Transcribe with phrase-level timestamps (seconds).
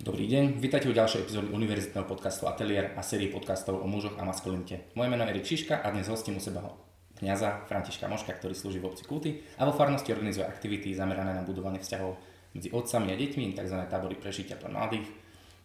[0.00, 4.24] Dobrý deň, vítajte u ďalšej epizódy univerzitného podcastu Atelier a série podcastov o mužoch a
[4.24, 4.88] maskulinite.
[4.96, 6.64] Moje meno je Erik Šiška a dnes hostím u seba
[7.20, 11.44] kniaza Františka Moška, ktorý slúži v obci Kulty a vo farnosti organizuje aktivity zamerané na
[11.44, 12.16] budovanie vzťahov
[12.56, 13.76] medzi otcami a deťmi, tzv.
[13.92, 15.04] tábory prežitia pre mladých.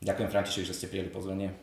[0.03, 1.55] Ďakujem František, že ste prijeli pozvanie.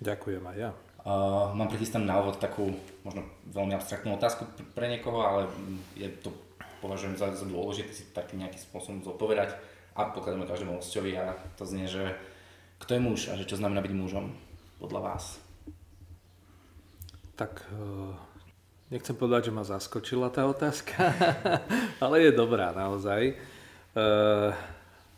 [0.00, 0.72] Ďakujem aj ja.
[1.04, 5.52] Uh, mám prichystanú na úvod takú možno veľmi abstraktnú otázku pre niekoho, ale
[6.00, 6.32] je to
[6.80, 9.52] považujem za, za dôležité si takým nejakým spôsobom zodpovedať
[9.96, 12.14] a pokladáme každému hostovi a to znie, že
[12.80, 14.32] kto je muž a že čo znamená byť mužom
[14.80, 15.24] podľa vás?
[17.36, 18.12] Tak eh,
[18.94, 21.12] nechcem povedať, že ma zaskočila tá otázka,
[22.04, 23.34] ale je dobrá naozaj.
[23.34, 24.50] Eh,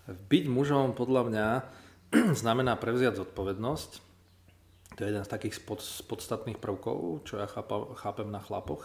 [0.08, 1.48] byť mužom podľa mňa
[2.42, 3.90] znamená prevziať zodpovednosť.
[4.92, 8.84] To je jeden z takých pod, podstatných prvkov, čo ja chápam, chápem na chlapoch.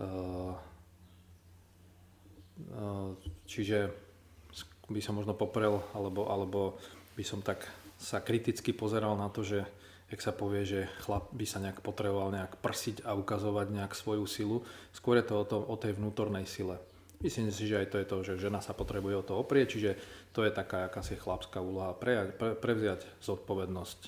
[0.00, 0.54] Eh,
[3.46, 3.90] čiže
[4.92, 6.76] by som možno poprel, alebo, alebo
[7.16, 7.64] by som tak
[7.96, 9.64] sa kriticky pozeral na to, že
[10.12, 14.28] jak sa povie, že chlap by sa nejak potreboval nejak prsiť a ukazovať nejak svoju
[14.28, 14.60] silu.
[14.92, 16.76] Skôr je to o, to, o tej vnútornej sile.
[17.24, 19.90] Myslím si, že aj to je to, že žena sa potrebuje o to oprieť, čiže
[20.34, 21.94] to je taká akási chlapská úloha.
[21.94, 23.98] Pre, pre, prevziať zodpovednosť,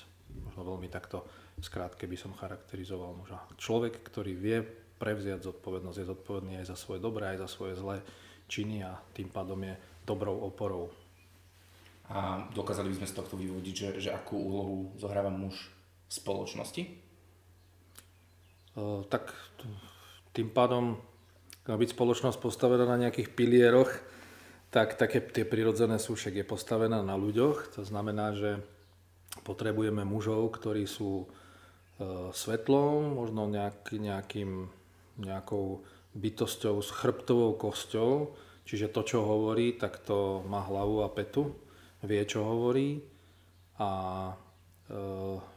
[0.45, 1.23] možno veľmi takto
[1.63, 3.39] skrátke by som charakterizoval muža.
[3.55, 4.59] Človek, ktorý vie
[4.99, 8.03] prevziať zodpovednosť, je zodpovedný aj za svoje dobré, aj za svoje zlé
[8.51, 9.73] činy a tým pádom je
[10.05, 10.93] dobrou oporou.
[12.05, 15.57] A dokázali by sme z tohto vyvodiť, že, že akú úlohu zohráva muž
[16.05, 16.83] v spoločnosti?
[18.77, 19.33] Uh, tak
[20.37, 21.01] tým pádom,
[21.65, 23.89] byť spoločnosť postavená na nejakých pilieroch,
[24.69, 27.73] tak také tie prirodzené sú, však je postavená na ľuďoch.
[27.79, 28.61] To znamená, že
[29.41, 34.69] potrebujeme mužov, ktorí sú uh, svetlom, možno nejak, nejakým,
[35.17, 35.81] nejakou
[36.13, 41.53] bytosťou s chrbtovou kosťou, Čiže to, čo hovorí, tak to má hlavu a petu,
[42.01, 42.97] vie, čo hovorí
[43.77, 43.89] a
[44.31, 44.33] e,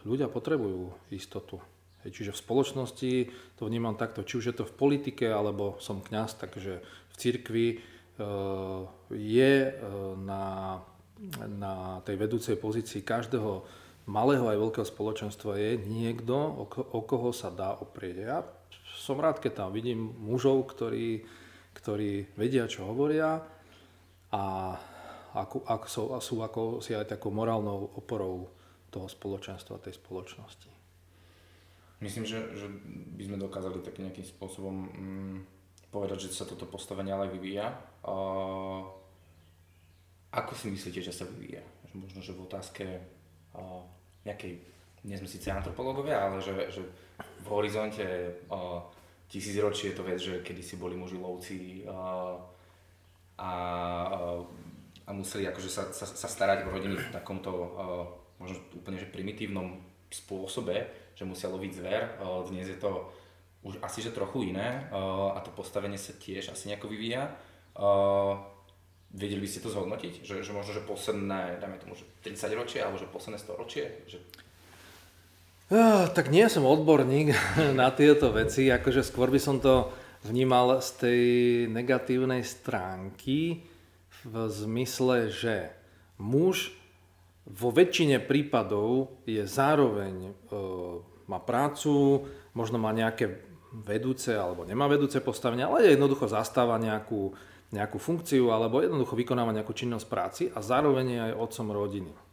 [0.05, 1.57] ľudia potrebujú istotu.
[2.05, 3.13] Hej, čiže v spoločnosti
[3.57, 7.67] to vnímam takto, či už je to v politike, alebo som kňaz, takže v cirkvi
[7.73, 7.77] e,
[9.17, 9.73] je e,
[10.21, 10.79] na,
[11.49, 13.65] na tej vedúcej pozícii každého
[14.09, 18.17] malého aj veľkého spoločenstva je niekto, o, o koho sa dá oprieť.
[18.25, 18.41] Ja
[18.97, 21.29] som rád, keď tam vidím mužov, ktorí
[21.79, 23.39] ktorí vedia, čo hovoria
[24.35, 24.43] a
[25.39, 28.51] ako, ako sú, sú ako si aj takou morálnou oporou
[28.91, 30.71] toho spoločenstva, tej spoločnosti.
[31.99, 32.67] Myslím, že, že
[33.19, 35.39] by sme dokázali takým nejakým spôsobom mm,
[35.91, 37.75] povedať, že sa toto postavenie ale vyvíja.
[38.07, 38.87] Uh,
[40.31, 41.63] ako si myslíte, že sa vyvíja?
[41.97, 42.85] Možno, že v otázke
[43.57, 43.83] uh,
[44.23, 44.63] nejakej,
[45.05, 46.83] nie sme síce antropológovia, ale že, že
[47.19, 48.07] v horizonte
[48.47, 48.79] uh,
[49.29, 52.35] tisícročí je to vec, že kedy si boli muži lovci a,
[53.39, 53.51] a,
[55.05, 57.53] a museli akože sa, sa, sa starať o rodiny v takomto
[58.39, 62.03] možno úplne že primitívnom spôsobe, že musia loviť zver.
[62.49, 63.13] Dnes je to
[63.67, 64.87] už asi že trochu iné
[65.35, 67.35] a to postavenie sa tiež asi nejako vyvíja.
[69.09, 70.21] Vedeli by ste to zhodnotiť?
[70.23, 73.85] Že, že možno, že posledné, dajme tomu, že 30 ročie alebo že posledné 100 ročie?
[74.05, 74.21] Že
[76.17, 77.37] tak nie som odborník
[77.81, 79.93] na tieto veci, akože skôr by som to
[80.25, 81.23] vnímal z tej
[81.69, 83.69] negatívnej stránky
[84.25, 85.71] v zmysle, že
[86.17, 86.73] muž
[87.49, 93.41] vo väčšine prípadov je zároveň, uh, má prácu, možno má nejaké
[93.73, 97.37] vedúce alebo nemá vedúce postavenie, ale jednoducho zastáva nejakú,
[97.73, 102.28] nejakú funkciu alebo jednoducho vykonáva nejakú činnosť práci a zároveň je aj otcom rodiny.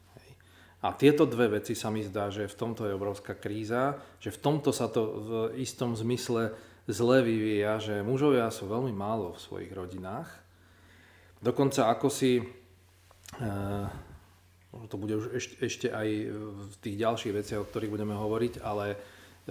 [0.86, 4.38] A tieto dve veci sa mi zdá, že v tomto je obrovská kríza, že v
[4.38, 6.54] tomto sa to v istom zmysle
[6.86, 10.30] zle vyvíja, že mužovia sú veľmi málo v svojich rodinách.
[11.42, 12.46] Dokonca ako si, e,
[14.86, 16.10] to bude už ešte, ešte aj
[16.70, 18.94] v tých ďalších veciach, o ktorých budeme hovoriť, ale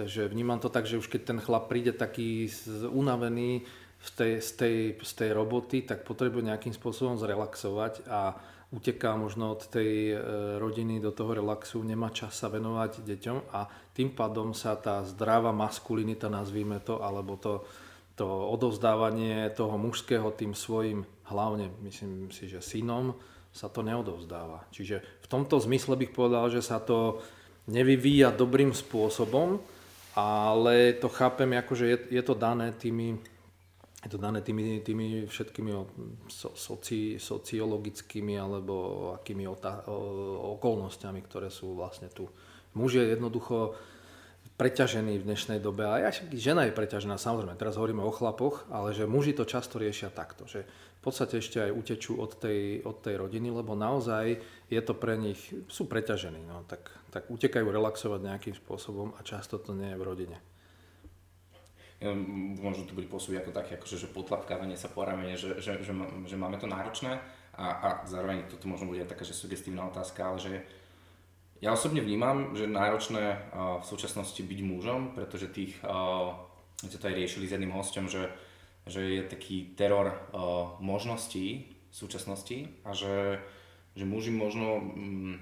[0.06, 2.46] že vnímam to tak, že už keď ten chlap príde taký
[2.94, 3.66] unavený
[3.98, 8.38] z tej, z tej, z tej roboty, tak potrebuje nejakým spôsobom zrelaxovať a
[8.72, 10.16] uteká možno od tej e,
[10.56, 15.52] rodiny do toho relaxu, nemá čas sa venovať deťom a tým pádom sa tá zdravá
[15.52, 17.62] maskulinita, nazvíme to, alebo to,
[18.16, 23.14] to odovzdávanie toho mužského tým svojim, hlavne myslím si, že synom,
[23.54, 24.66] sa to neodovzdáva.
[24.74, 27.22] Čiže v tomto zmysle bych povedal, že sa to
[27.70, 29.62] nevyvíja dobrým spôsobom,
[30.18, 33.18] ale to chápem ako, že je, je to dané tými
[34.04, 35.72] je to dané tými, tými všetkými
[36.52, 38.74] soci, sociologickými alebo
[39.16, 39.80] akými otá,
[40.54, 42.28] okolnostiami, ktoré sú vlastne tu.
[42.76, 43.72] Muž je jednoducho
[44.54, 45.82] preťažení v dnešnej dobe.
[45.82, 49.82] A aj žena je preťažená, samozrejme, teraz hovoríme o chlapoch, ale že muži to často
[49.82, 54.40] riešia takto, že v podstate ešte aj utečú od tej, od tej rodiny, lebo naozaj
[54.70, 59.58] je to pre nich, sú preťažení, no, tak, tak utekajú relaxovať nejakým spôsobom a často
[59.58, 60.38] to nie je v rodine.
[62.60, 65.92] Možno to bude pôsobiť ako také, akože, že potlapkávanie sa po ramene, že, že, že,
[66.28, 67.16] že máme to náročné
[67.56, 70.52] a, a zároveň toto možno bude taká, že sugestívna otázka, ale že
[71.62, 76.36] ja osobne vnímam, že náročné v súčasnosti byť mužom, pretože tých, uh,
[76.82, 78.28] to aj riešili s jedným hostom, že,
[78.84, 80.12] že je taký teror
[80.82, 83.40] možností v súčasnosti a že,
[83.94, 85.38] že muži možno um,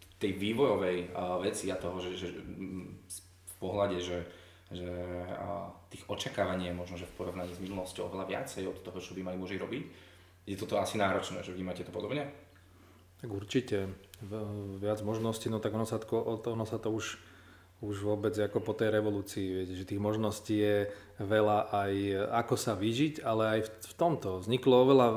[0.00, 2.94] v tej vývojovej veci a toho, že, že um,
[3.44, 4.24] v pohľade, že,
[4.74, 4.90] že
[5.94, 9.22] tých očakávaní je možno, že v porovnaní s minulosťou oveľa viacej od toho, čo by
[9.22, 9.82] mali muži robiť,
[10.44, 12.28] je toto asi náročné, že vnímate to podobne?
[13.24, 13.88] Tak určite.
[14.76, 17.16] Viac možností, no tak ono sa, to, ono sa to už,
[17.80, 20.76] už vôbec ako po tej revolúcii, viete, že tých možností je
[21.24, 21.92] veľa aj
[22.44, 24.44] ako sa vyžiť, ale aj v, tomto.
[24.44, 25.08] Vzniklo oveľa,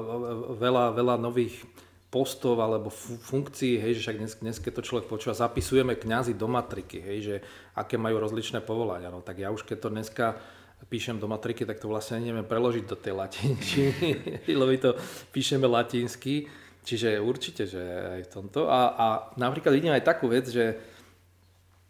[0.56, 1.60] veľa, veľa nových
[2.08, 6.48] postov alebo funkcií, hej, že však dnes, dnes keď to človek počúva, zapisujeme kňazi do
[6.48, 7.36] matriky, hej, že
[7.76, 10.26] aké majú rozličné povolania, no tak ja už keď to dneska
[10.88, 14.10] píšem do matriky, tak to vlastne neviem preložiť do tej latinčiny,
[14.60, 14.92] lebo to
[15.36, 16.48] píšeme latinsky,
[16.88, 18.72] Čiže určite, že aj v tomto.
[18.72, 19.06] A, a
[19.36, 20.80] napríklad vidím aj takú vec, že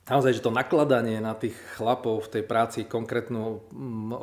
[0.08, 4.16] naozaj, že to nakladanie na tých chlapov v tej práci, konkrétnu mm,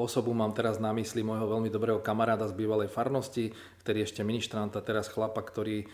[0.00, 3.52] osobu mám teraz na mysli môjho veľmi dobrého kamaráda z bývalej farnosti,
[3.84, 5.86] ktorý je ešte ministrant a teraz chlapa, ktorý e,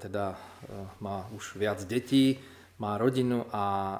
[0.00, 0.36] teda e,
[1.04, 2.40] má už viac detí,
[2.80, 3.98] má rodinu a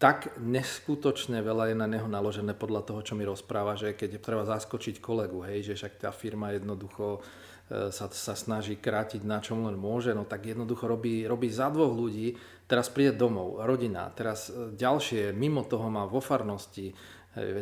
[0.00, 4.48] tak neskutočne veľa je na neho naložené podľa toho, čo mi rozpráva, že keď treba
[4.48, 7.20] zaskočiť kolegu, hej, že však tá firma jednoducho
[7.70, 11.94] sa, sa snaží krátiť na čom len môže, no tak jednoducho robí, robí za dvoch
[11.94, 12.34] ľudí,
[12.66, 16.94] teraz príde domov, rodina, teraz e, ďalšie, mimo toho má vo farnosti e,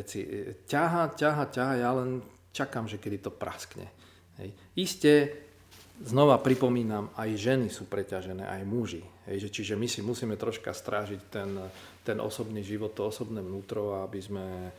[0.01, 0.25] veci,
[0.65, 3.85] ťaha, ťaha, ťaha, ja len čakám, že kedy to praskne.
[4.41, 4.49] Hej.
[4.73, 5.13] Isté,
[6.01, 9.05] znova pripomínam, aj ženy sú preťažené, aj muži.
[9.29, 11.53] Hej, že, čiže my si musíme troška strážiť ten,
[12.01, 14.73] ten osobný život, to osobné vnútro, aby sme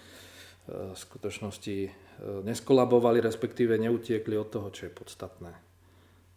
[0.70, 1.90] v skutočnosti e,
[2.20, 5.52] neskolabovali, respektíve neutiekli od toho, čo je podstatné.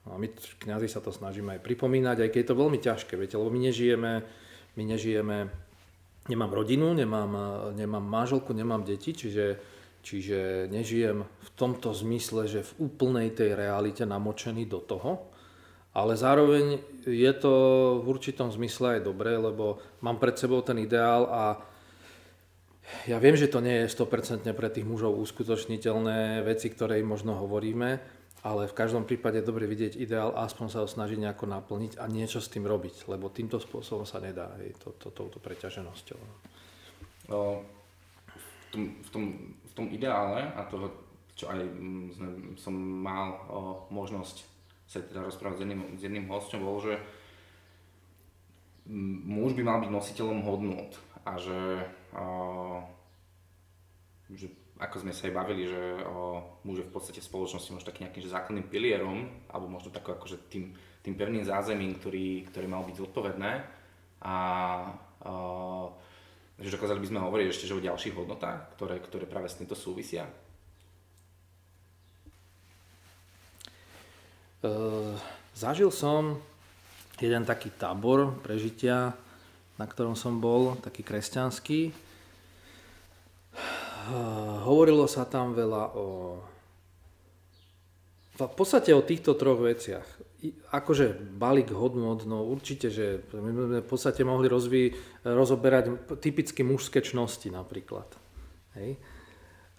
[0.04, 3.14] No a my kňazi sa to snažíme aj pripomínať, aj keď je to veľmi ťažké,
[3.16, 4.12] viete, lebo my nežijeme,
[4.76, 5.38] my nežijeme,
[6.28, 7.46] nemám rodinu, nemám, e,
[7.80, 9.60] nemám manželku, nemám deti, čiže,
[10.04, 15.32] čiže nežijem v tomto zmysle, že v úplnej tej realite namočený do toho,
[15.96, 17.54] ale zároveň je to
[18.02, 21.44] v určitom zmysle aj dobré, lebo mám pred sebou ten ideál a
[23.08, 27.36] ja viem, že to nie je 100% pre tých mužov uskutočniteľné veci, ktoré im možno
[27.40, 28.00] hovoríme,
[28.44, 31.96] ale v každom prípade je dobre vidieť ideál a aspoň sa ho snažiť nejako naplniť
[31.96, 36.20] a niečo s tým robiť, lebo týmto spôsobom sa nedá, hej, to, to, touto preťaženosťou.
[37.32, 37.64] O,
[38.36, 39.24] v, tom, v, tom,
[39.64, 40.92] v tom ideále a toho,
[41.40, 41.64] čo aj
[42.20, 42.28] sme,
[42.60, 44.44] som mal o, možnosť
[44.92, 47.00] sa teda rozprávať s jedným, s jedným hostom, bol, že
[49.24, 51.58] muž by mal byť nositeľom hodnot a že
[54.33, 54.48] že
[54.81, 55.81] ako sme sa aj bavili, že
[56.65, 60.18] muž je v podstate v spoločnosti možno takým nejakým že základným pilierom, alebo možno takým
[60.18, 60.74] akože tým,
[61.06, 63.51] tým pevným zázemím, ktorý, ktorý mal byť zodpovedné.
[64.24, 64.36] A
[66.57, 69.74] že dokázali by sme hovoriť ešte že o ďalších hodnotách, ktoré, ktoré práve s týmto
[69.74, 70.29] súvisia.
[74.63, 75.20] Uh,
[75.51, 76.39] zažil som
[77.20, 79.12] jeden taký tábor prežitia
[79.77, 82.02] na ktorom som bol, taký kresťanský.
[84.67, 86.05] Hovorilo sa tam veľa o...
[88.33, 90.03] V podstate o týchto troch veciach.
[90.74, 94.91] Akože balík hodnot, no určite, že my sme v podstate mohli rozví,
[95.24, 98.10] rozoberať typicky mužské čnosti napríklad.
[98.75, 98.98] Hej.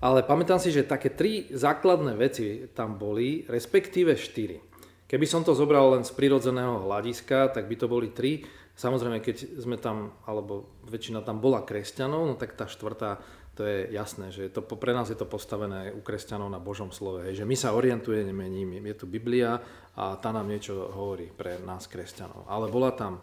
[0.01, 4.63] Ale pamätám si, že také tri základné veci tam boli, respektíve štyri.
[5.05, 8.47] Keby som to zobral len z prirodzeného hľadiska, tak by to boli tri.
[8.75, 13.23] Samozrejme, keď sme tam, alebo väčšina tam bola kresťanov, no tak tá štvrtá,
[13.55, 17.23] to je jasné, že to, pre nás je to postavené u kresťanov na Božom slove,
[17.23, 19.63] hej, že my sa orientujeme ním, je tu Biblia
[19.95, 22.51] a tá nám niečo hovorí pre nás kresťanov.
[22.51, 23.23] Ale bola tam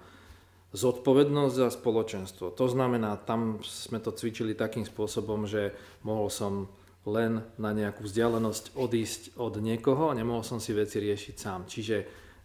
[0.71, 2.55] zodpovednosť za spoločenstvo.
[2.55, 5.75] To znamená, tam sme to cvičili takým spôsobom, že
[6.07, 6.71] mohol som
[7.03, 11.61] len na nejakú vzdialenosť odísť od niekoho a nemohol som si veci riešiť sám.
[11.67, 11.97] Čiže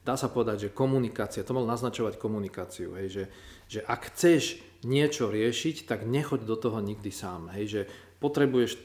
[0.03, 3.25] dá sa povedať, že komunikácia, to mal naznačovať komunikáciu, hej, že,
[3.69, 7.83] že ak chceš niečo riešiť, tak nechoď do toho nikdy sám, hej, že
[8.17, 8.79] potrebuješ e,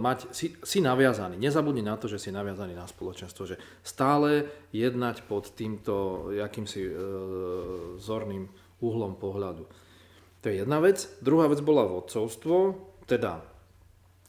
[0.00, 5.22] mať, si, si naviazaný, nezabudni na to, že si naviazaný na spoločenstvo, že stále jednať
[5.28, 6.92] pod týmto jakýmsi e,
[8.00, 8.50] zorným
[8.82, 9.64] uhlom pohľadu.
[10.42, 11.06] To je jedna vec.
[11.22, 12.74] Druhá vec bola vodcovstvo,
[13.06, 13.46] teda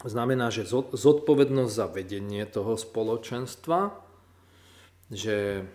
[0.06, 3.98] znamená, že zodpovednosť za vedenie toho spoločenstva,
[5.10, 5.66] že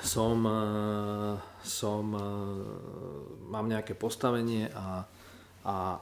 [0.00, 0.56] som, e,
[1.62, 2.22] som, e,
[3.48, 5.06] mám nejaké postavenie a,
[5.66, 5.98] a e,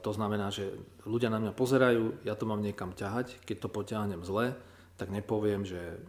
[0.00, 0.72] to znamená, že
[1.04, 4.56] ľudia na mňa pozerajú, ja to mám niekam ťahať, keď to potiahnem zle,
[4.96, 6.00] tak nepoviem, že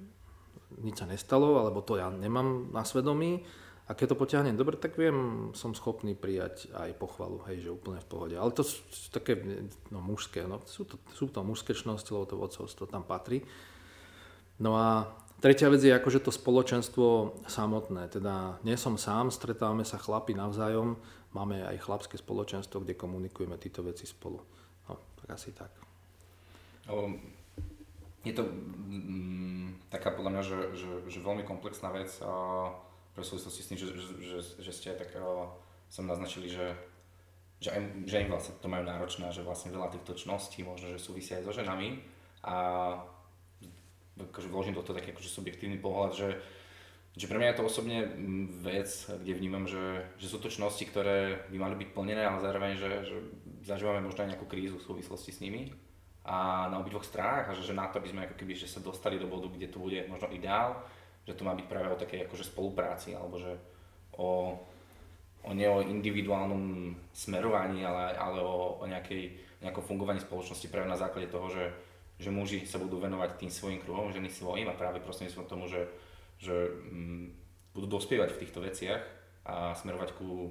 [0.79, 3.43] nič sa nestalo, alebo to ja nemám na svedomí.
[3.89, 7.99] A keď to potiahnem dobre, tak viem, som schopný prijať aj pochvalu, hej, že úplne
[7.99, 8.35] v pohode.
[8.39, 9.35] Ale to sú také
[9.91, 13.43] no, mužské, no, sú, to, sú to mužské čnosti, lebo to vodcovstvo tam patrí.
[14.63, 15.11] No a
[15.41, 18.07] tretia vec je akože to spoločenstvo samotné.
[18.13, 20.95] Teda nie som sám, stretávame sa chlapi navzájom,
[21.33, 24.37] máme aj chlapské spoločenstvo, kde komunikujeme tieto veci spolu.
[24.87, 25.73] No, tak asi tak.
[28.21, 32.69] Je to mm, taká podľa mňa, že, že, že veľmi komplexná vec a
[33.17, 35.49] pre súvislosti s tým, že, že, že, ste tak uh,
[35.89, 36.77] som naznačili, že,
[37.57, 41.01] že, aj, že im vlastne to majú náročné že vlastne veľa týchto čností možno, že
[41.01, 41.97] súvisia aj so ženami
[42.45, 42.55] a
[44.29, 46.29] akože vložím do toho taký akože subjektívny pohľad, že,
[47.17, 47.97] že pre mňa je to osobne
[48.61, 52.77] vec, kde vnímam, že, že sú to čnosti, ktoré by mali byť plnené, ale zároveň,
[52.77, 53.15] že, že
[53.65, 55.73] zažívame možno aj nejakú krízu v súvislosti s nimi.
[56.21, 58.77] A na obidvoch stranách a že, že na to, aby sme ako keby, že sa
[58.77, 60.77] dostali do bodu, kde to bude možno ideál,
[61.25, 63.57] že to má byť práve o takej akože spolupráci alebo že
[64.17, 64.53] o,
[65.41, 69.33] o nie o individuálnom smerovaní, ale, ale o, o nejakej,
[69.65, 71.73] nejakom fungovaní spoločnosti práve na základe toho, že,
[72.21, 75.89] že muži sa budú venovať tým svojim kruhom, ženy svojim a práve prostredníctvom tomu, že,
[76.37, 77.25] že mm,
[77.73, 79.01] budú dospievať v týchto veciach
[79.49, 80.49] a smerovať ku e,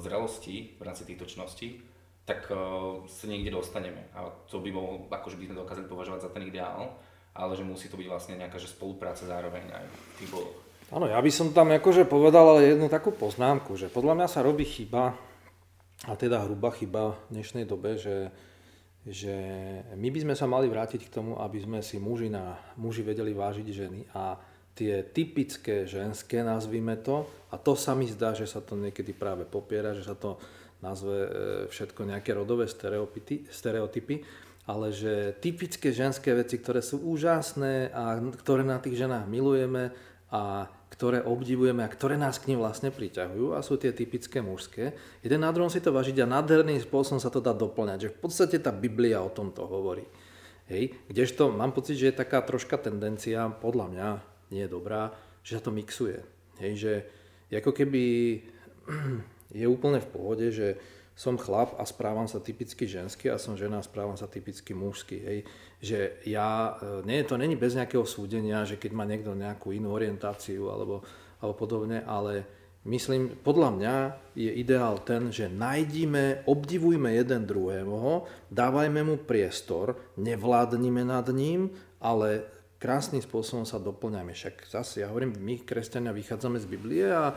[0.00, 1.84] zrelosti v rámci týchto čností
[2.28, 4.04] tak uh, sa niekde dostaneme.
[4.12, 6.92] A to by bol, akože by sme dokázali považovať za ten ideál,
[7.32, 10.60] ale že musí to byť vlastne nejaká že spolupráca zároveň aj v tých bodoch.
[10.92, 14.44] Áno, ja by som tam akože povedal ale jednu takú poznámku, že podľa mňa sa
[14.44, 15.16] robí chyba,
[16.04, 18.28] a teda hrubá chyba v dnešnej dobe, že,
[19.08, 19.34] že
[19.96, 23.32] my by sme sa mali vrátiť k tomu, aby sme si muži, na, muži vedeli
[23.32, 24.36] vážiť ženy a
[24.76, 29.48] tie typické ženské, nazvime to, a to sa mi zdá, že sa to niekedy práve
[29.48, 30.38] popiera, že sa to
[30.78, 31.30] nazve e,
[31.72, 34.22] všetko nejaké rodové stereotypy, stereotypy,
[34.68, 39.90] ale že typické ženské veci, ktoré sú úžasné a ktoré na tých ženách milujeme
[40.28, 44.96] a ktoré obdivujeme a ktoré nás k nim vlastne priťahujú a sú tie typické mužské.
[45.20, 48.18] Jeden na druhom si to vážiť a nádherným spôsobom sa to dá doplňať, že v
[48.18, 50.08] podstate tá Biblia o tomto hovorí.
[50.68, 54.08] Hej, kdežto mám pocit, že je taká troška tendencia, podľa mňa
[54.52, 56.20] nie je dobrá, že sa to mixuje.
[56.60, 56.92] Hej, že
[57.52, 58.04] ako keby
[59.60, 60.76] je úplne v pohode, že
[61.18, 65.18] som chlap a správam sa typicky žensky a som žena a správam sa typicky mužsky.
[65.18, 65.38] Hej.
[65.82, 65.98] Že
[66.30, 70.70] ja, e, nie, to není bez nejakého súdenia, že keď má niekto nejakú inú orientáciu
[70.70, 71.02] alebo,
[71.42, 72.46] alebo podobne, ale
[72.86, 73.94] myslím, podľa mňa
[74.38, 78.22] je ideál ten, že najdíme, obdivujme jeden druhého,
[78.54, 82.46] dávajme mu priestor, nevládnime nad ním, ale
[82.78, 84.30] krásnym spôsobom sa doplňame.
[84.38, 87.34] Však zase, ja hovorím, my kresťania vychádzame z Biblie a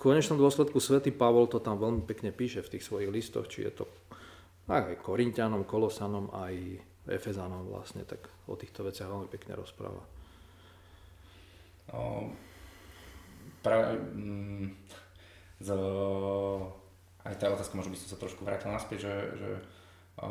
[0.00, 3.72] konečnom dôsledku svätý Pavol to tam veľmi pekne píše v tých svojich listoch, či je
[3.76, 3.84] to
[4.72, 6.80] aj Korintianom, Kolosanom, aj
[7.10, 10.00] Efezanom vlastne, tak o týchto veciach veľmi pekne rozpráva.
[11.90, 12.30] O,
[13.60, 14.68] práve, mm,
[17.26, 19.50] aj tá otázka, možno by som sa trošku vrátil naspäť, že, že
[20.22, 20.30] o,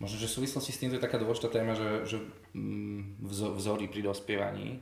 [0.00, 2.18] možno, že v súvislosti s týmto je taká dôležitá téma, že, že
[2.56, 3.20] mm,
[3.60, 4.80] vzory pri dospievaní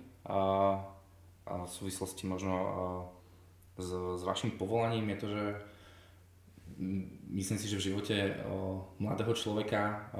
[1.44, 2.54] v súvislosti možno
[3.76, 5.44] s, s vašim povolaním je to, že
[7.30, 8.16] myslím si, že v živote
[8.98, 10.10] mladého človeka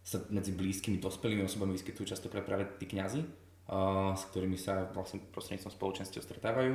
[0.00, 3.20] sa medzi blízkymi dospelými osobami vyskytujú častokrát práve tí kňazi,
[4.16, 6.74] s ktorými sa vlastne prostredníctvom spoločenstiev stretávajú.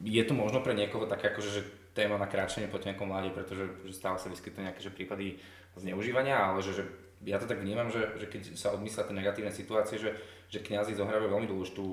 [0.00, 1.62] Je to možno pre niekoho také akože, že
[1.92, 5.36] téma na kráčanie po nejakom mladí, pretože že stále sa vyskytujú nejaké že prípady
[5.76, 6.84] zneužívania, ale že, že
[7.26, 10.16] ja to tak vnímam, že, že keď sa odmyslia tie negatívne situácie, že,
[10.50, 11.86] že kňazi zohrávajú veľmi dôležitú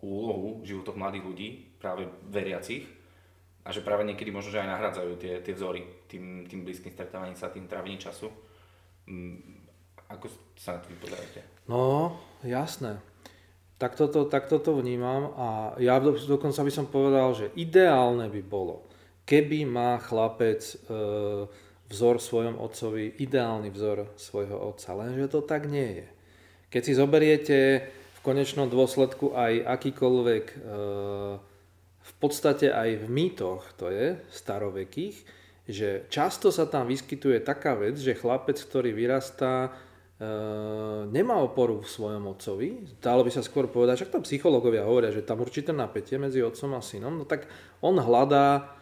[0.00, 2.88] úlohu v životoch mladých ľudí, práve veriacich,
[3.66, 7.34] a že práve niekedy možno, že aj nahradzajú tie, tie vzory tým, tým blízkym stretávaním
[7.34, 8.30] sa, tým trávením času.
[9.10, 9.66] Mm,
[10.06, 11.40] ako sa na to vypozeráte?
[11.66, 12.14] No,
[12.46, 13.02] jasné.
[13.76, 18.40] Tak toto, tak toto vnímam a ja do, dokonca by som povedal, že ideálne by
[18.46, 18.86] bolo,
[19.26, 20.74] keby má chlapec e,
[21.90, 26.06] vzor svojom otcovi, ideálny vzor svojho otca, lenže to tak nie je.
[26.76, 30.56] Keď si zoberiete v konečnom dôsledku aj akýkoľvek, e,
[32.04, 35.16] v podstate aj v mýtoch, to je starovekých,
[35.64, 39.72] že často sa tam vyskytuje taká vec, že chlapec, ktorý vyrastá
[41.12, 45.20] nemá oporu v svojom otcovi, dalo by sa skôr povedať, však tam psychológovia hovoria, že
[45.20, 47.44] tam určité napätie medzi otcom a synom, no tak
[47.84, 48.76] on hľadá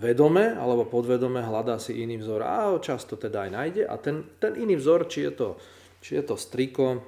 [0.00, 3.82] vedome alebo podvedome hľadá si iný vzor a často teda aj nájde.
[3.88, 5.48] A ten, ten iný vzor, či je to,
[6.04, 7.00] či je to striko,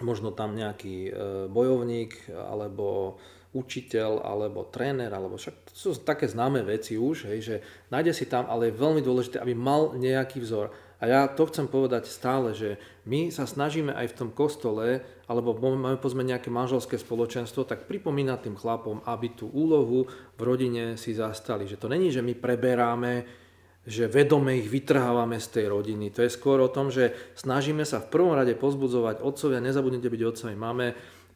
[0.00, 1.12] možno tam nejaký
[1.52, 3.20] bojovník alebo
[3.54, 7.56] učiteľ alebo tréner, alebo však to sú také známe veci už, hej, že
[7.92, 10.74] nájde si tam, ale je veľmi dôležité, aby mal nejaký vzor.
[10.98, 15.54] A ja to chcem povedať stále, že my sa snažíme aj v tom kostole, alebo
[15.54, 21.14] máme pozme nejaké manželské spoločenstvo, tak pripomínať tým chlapom, aby tú úlohu v rodine si
[21.14, 21.68] zastali.
[21.68, 23.43] Že to není, že my preberáme
[23.84, 26.08] že vedome ich vytrhávame z tej rodiny.
[26.16, 30.22] To je skôr o tom, že snažíme sa v prvom rade pozbudzovať otcovia, nezabudnite byť
[30.24, 30.54] otcami.
[30.56, 30.86] Máme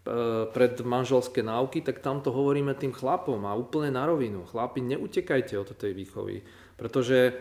[0.09, 4.49] E, pred manželské náuky, tak tam to hovoríme tým chlapom a úplne na rovinu.
[4.49, 6.40] Chlapi, neutekajte od tej výchovy,
[6.81, 7.33] pretože e,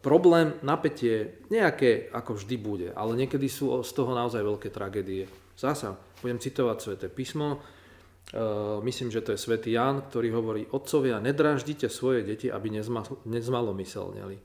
[0.00, 5.28] problém, napätie nejaké ako vždy bude, ale niekedy sú z toho naozaj veľké tragédie.
[5.52, 7.60] Zasa, budem citovať sveté písmo,
[8.86, 12.70] myslím, že to je svätý Jan, ktorý hovorí, otcovia, nedraždite svoje deti, aby
[13.26, 14.38] nezmalomyselneli.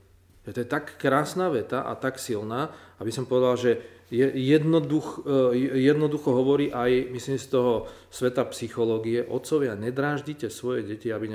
[0.46, 2.70] To je tak krásna veta a tak silná,
[3.02, 3.72] aby som povedal, že
[4.14, 11.26] jednoduch, e, jednoducho hovorí aj, myslím z toho sveta psychológie, otcovia, nedráždite svoje deti, aby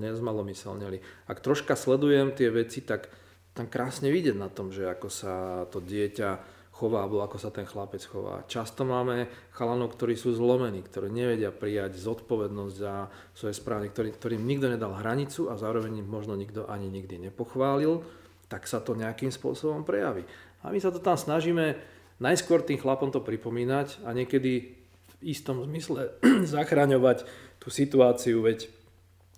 [0.00, 1.28] nezmalomyselneli.
[1.28, 3.12] Ak troška sledujem tie veci, tak
[3.52, 7.64] tam krásne vidieť na tom, že ako sa to dieťa chová, alebo ako sa ten
[7.64, 8.44] chlapec chová.
[8.44, 14.44] Často máme chalanov, ktorí sú zlomení, ktorí nevedia prijať zodpovednosť za svoje správy, ktorý, ktorým
[14.44, 18.04] nikto nedal hranicu a zároveň im možno nikto ani nikdy nepochválil
[18.46, 20.22] tak sa to nejakým spôsobom prejaví.
[20.62, 21.78] A my sa to tam snažíme
[22.22, 24.72] najskôr tým chlapom to pripomínať a niekedy
[25.06, 26.18] v istom zmysle
[26.54, 27.26] zachraňovať
[27.58, 28.70] tú situáciu, veď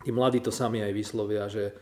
[0.04, 1.72] tí mladí to sami aj vyslovia, že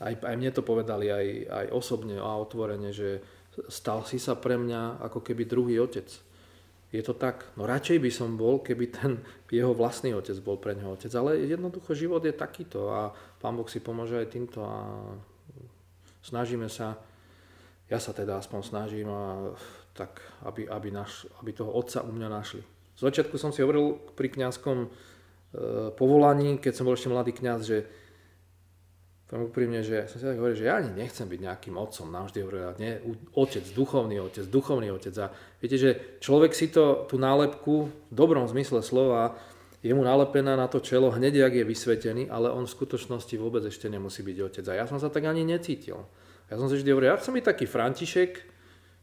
[0.00, 3.20] aj, aj mne to povedali aj, aj osobne a otvorene, že
[3.68, 6.06] stal si sa pre mňa ako keby druhý otec.
[6.90, 7.46] Je to tak?
[7.54, 11.10] No radšej by som bol, keby ten jeho vlastný otec bol pre neho otec.
[11.14, 14.90] Ale jednoducho život je takýto a pán Boh si pomôže aj týmto a
[16.26, 16.98] snažíme sa,
[17.86, 19.54] ja sa teda aspoň snažím, a,
[19.94, 22.62] tak aby, aby, naš, aby toho otca u mňa našli.
[22.98, 24.88] Z začiatku som si hovoril pri kňazskom e,
[25.94, 27.86] povolaní, keď som bol ešte mladý kňaz, že
[29.30, 32.38] poviem úprimne, že som si tak hovoril, že ja ani nechcem byť nejakým otcom, navždy
[32.42, 32.98] hovoril, nie,
[33.38, 35.14] otec, duchovný otec, duchovný otec.
[35.22, 35.30] A
[35.62, 39.38] viete, že človek si to, tú nálepku v dobrom zmysle slova,
[39.86, 43.62] je mu nalepená na to čelo hneď, ak je vysvetený, ale on v skutočnosti vôbec
[43.62, 44.64] ešte nemusí byť otec.
[44.66, 46.02] A ja som sa tak ani necítil.
[46.50, 48.30] Ja som si vždy hovoril, ja chcem byť taký František,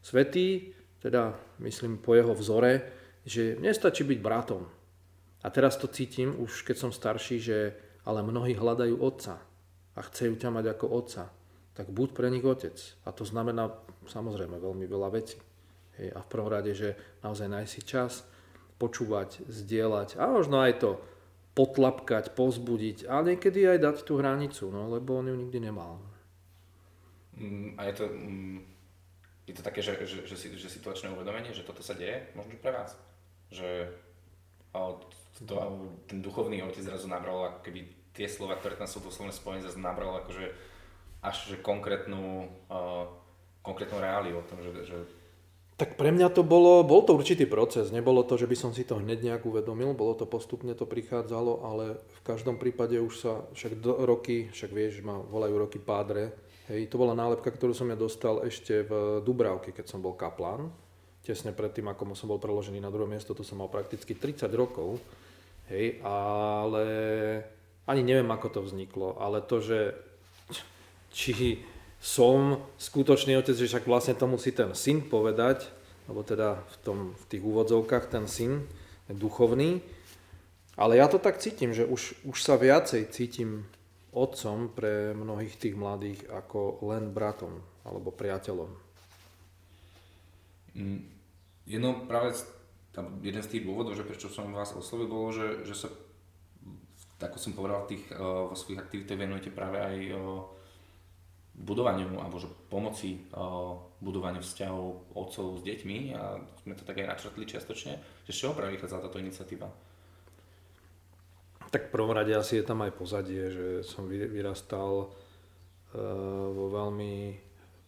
[0.04, 2.84] svetý, teda myslím po jeho vzore,
[3.24, 4.68] že nestačí byť bratom.
[5.40, 7.56] A teraz to cítim, už keď som starší, že
[8.04, 9.47] ale mnohí hľadajú otca
[9.98, 11.34] a chcú ťa mať ako otca.
[11.74, 12.78] Tak buď pre nich otec.
[13.02, 13.74] A to znamená
[14.06, 15.42] samozrejme veľmi veľa vecí.
[15.98, 16.94] Hej, a v prvom rade, že
[17.26, 18.22] naozaj nájsť čas,
[18.78, 20.90] počúvať, zdieľať a možno aj to
[21.58, 25.98] potlapkať, pozbudiť a niekedy aj dať tú hranicu, no, lebo on ju nikdy nemal.
[27.34, 28.58] Mm, a je to, mm,
[29.50, 32.70] je to také, že, že, že, že situačné uvedomenie, že toto sa deje možno pre
[32.70, 32.94] vás?
[33.50, 33.90] Že
[35.42, 35.54] to,
[36.06, 40.18] ten duchovný otec zrazu nabral keby tie slova, ktoré tam sú doslovne spojené, zrazu nabral
[40.26, 40.50] akože
[41.22, 43.06] až že konkrétnu, uh,
[43.62, 44.98] konkrétnu reáliu o tom, že, že
[45.78, 48.82] tak pre mňa to bolo, bol to určitý proces, nebolo to, že by som si
[48.82, 53.46] to hneď nejak uvedomil, bolo to postupne, to prichádzalo, ale v každom prípade už sa,
[53.54, 56.34] však do, roky, však vieš, ma volajú roky pádre,
[56.66, 60.66] hej, to bola nálepka, ktorú som ja dostal ešte v Dubravke, keď som bol kaplán,
[61.22, 64.98] tesne predtým, ako som bol preložený na druhé miesto, to som mal prakticky 30 rokov,
[65.70, 66.82] hej, ale
[67.88, 69.96] ani neviem, ako to vzniklo, ale to, že
[71.08, 71.64] či
[71.98, 75.66] som skutočný otec, že však vlastne to musí ten syn povedať,
[76.06, 78.68] alebo teda v, tom, v tých úvodzovkách ten syn,
[79.08, 79.80] je duchovný.
[80.78, 83.66] Ale ja to tak cítim, že už, už sa viacej cítim
[84.14, 88.70] otcom pre mnohých tých mladých ako len bratom alebo priateľom.
[90.78, 91.02] Mm,
[91.66, 92.36] jedno práve
[93.24, 95.88] jeden z tých dôvodov, že prečo som vás oslovil, bolo, že, že sa,
[97.18, 100.46] ako som povedal, tých, uh, vo svojich aktivitách venujete práve aj uh,
[101.58, 107.10] budovaniu alebo že pomoci uh, budovaniu vzťahov otcov s deťmi a sme to tak aj
[107.10, 109.66] načrtli čiastočne, že z čoho práve vychádza táto iniciatíva?
[111.68, 115.12] Tak v prvom rade asi je tam aj pozadie, že som vyrastal
[116.48, 117.36] vo veľmi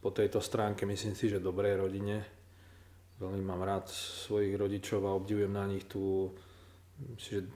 [0.01, 2.25] po tejto stránke myslím si, že dobrej rodine.
[3.21, 6.33] Veľmi mám rád svojich rodičov a obdivujem na nich tú
[7.17, 7.47] že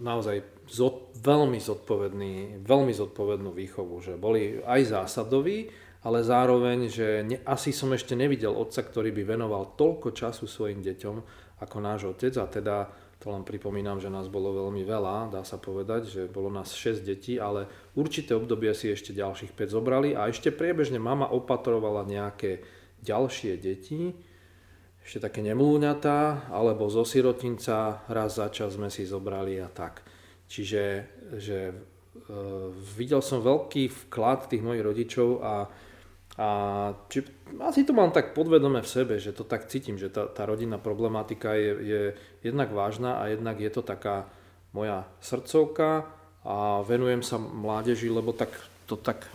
[0.00, 7.38] naozaj zod, veľmi zodpovedný, veľmi zodpovednú výchovu, že boli aj zásadoví, ale zároveň, že ne,
[7.46, 11.16] asi som ešte nevidel otca, ktorý by venoval toľko času svojim deťom
[11.62, 12.34] ako náš otec.
[12.42, 12.76] A teda
[13.22, 17.06] to len pripomínam, že nás bolo veľmi veľa, dá sa povedať, že bolo nás 6
[17.06, 20.18] detí, ale určité obdobie si ešte ďalších 5 zobrali.
[20.18, 22.66] A ešte priebežne mama opatrovala nejaké
[23.06, 24.10] ďalšie deti,
[25.02, 30.06] ešte také nemlúňatá, alebo zo sirotinca raz za čas sme si zobrali a tak.
[30.46, 30.82] Čiže
[31.36, 31.74] že, e,
[32.96, 35.54] videl som veľký vklad tých mojich rodičov a
[36.40, 36.48] a
[37.12, 37.20] či,
[37.60, 40.80] asi to mám tak podvedome v sebe, že to tak cítim, že tá, tá rodinná
[40.80, 42.02] problematika je, je
[42.40, 44.32] jednak vážna a jednak je to taká
[44.72, 46.08] moja srdcovka
[46.40, 48.48] a venujem sa mládeži, lebo tak
[48.88, 49.28] to tak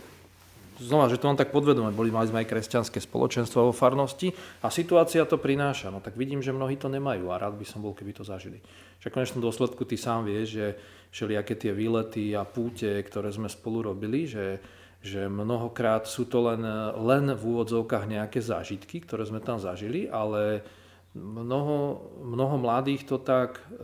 [0.78, 4.70] znova, že to mám tak podvedome, boli, mali sme aj kresťanské spoločenstvo vo farnosti a
[4.70, 5.90] situácia to prináša.
[5.90, 8.62] No tak vidím, že mnohí to nemajú a rád by som bol, keby to zažili.
[9.02, 10.66] Však v konečnom dôsledku ty sám vieš, že
[11.10, 14.62] všelijaké tie výlety a púte, ktoré sme spolu robili, že
[14.98, 16.62] že mnohokrát sú to len,
[17.06, 20.66] len v úvodzovkách nejaké zážitky, ktoré sme tam zažili, ale
[21.14, 23.78] mnoho, mnoho mladých to tak e,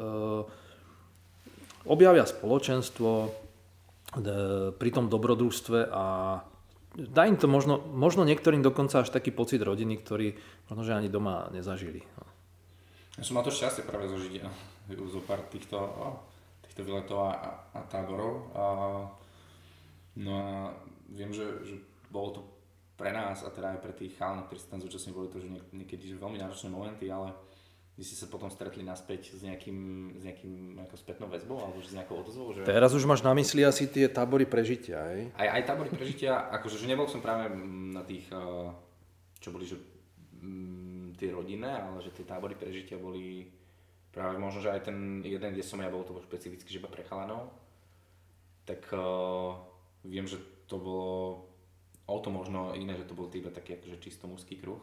[1.86, 3.28] objavia spoločenstvo e,
[4.74, 6.06] pri tom dobrodružstve a
[6.94, 10.34] dá im to možno, možno niektorým dokonca až taký pocit rodiny, ktorý
[10.70, 12.02] možno, že ani doma nezažili.
[12.18, 12.24] No.
[13.18, 14.42] Ja som mal to šťastie práve zažiť
[14.90, 15.78] zo pár týchto,
[16.66, 18.32] týchto výletov a, a táborov.
[18.54, 18.64] A,
[20.18, 20.74] no a
[21.10, 21.74] viem, že, že
[22.10, 22.40] bolo to
[22.94, 25.50] pre nás a teda aj pre tých chalanov, ktorí sa tam zúčastnili, boli to že
[25.74, 27.34] niekedy že veľmi náročné momenty, ale
[27.94, 29.78] vy ste sa potom stretli naspäť s nejakým,
[30.18, 32.50] s nejakým nejakou spätnou väzbou alebo s nejakou odozvou?
[32.50, 32.66] Že...
[32.66, 35.18] Teraz už máš na mysli asi tie tábory prežitia, aj?
[35.38, 37.54] Aj, aj tábory prežitia, akože že nebol som práve
[37.94, 38.68] na tých, eh,
[39.38, 39.78] čo boli, že
[40.42, 43.46] mm, tie rodinné, ale že tie tábory prežitia boli
[44.10, 46.90] práve možno, že aj ten jeden, kde som ja bol, to bol špecificky, že iba
[46.90, 47.50] pre chalanov.
[48.66, 49.58] Tak uh,
[50.06, 50.38] viem, že
[50.70, 51.14] to bolo
[52.06, 54.78] o to možno iné, že to bol iba taký akože čisto mužský kruh.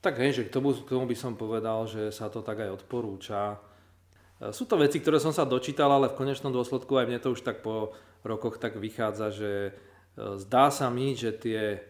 [0.00, 2.82] Tak hej, že k tomu, k tomu by som povedal, že sa to tak aj
[2.82, 3.60] odporúča.
[4.40, 7.36] E, sú to veci, ktoré som sa dočítal, ale v konečnom dôsledku aj mne to
[7.36, 7.92] už tak po
[8.24, 9.72] rokoch tak vychádza, že e,
[10.40, 11.84] zdá sa mi, že tie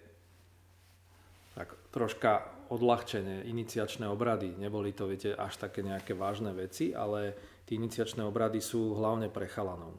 [1.54, 7.34] tak troška odľahčené iniciačné obrady, neboli to viete až také nejaké vážne veci, ale
[7.66, 9.98] tie iniciačné obrady sú hlavne pre chalanov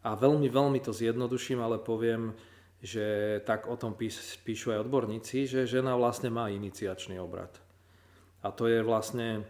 [0.00, 2.32] a veľmi, veľmi to zjednoduším, ale poviem,
[2.80, 7.52] že tak o tom pís, píšu aj odborníci, že žena vlastne má iniciačný obrad.
[8.40, 9.44] A to je vlastne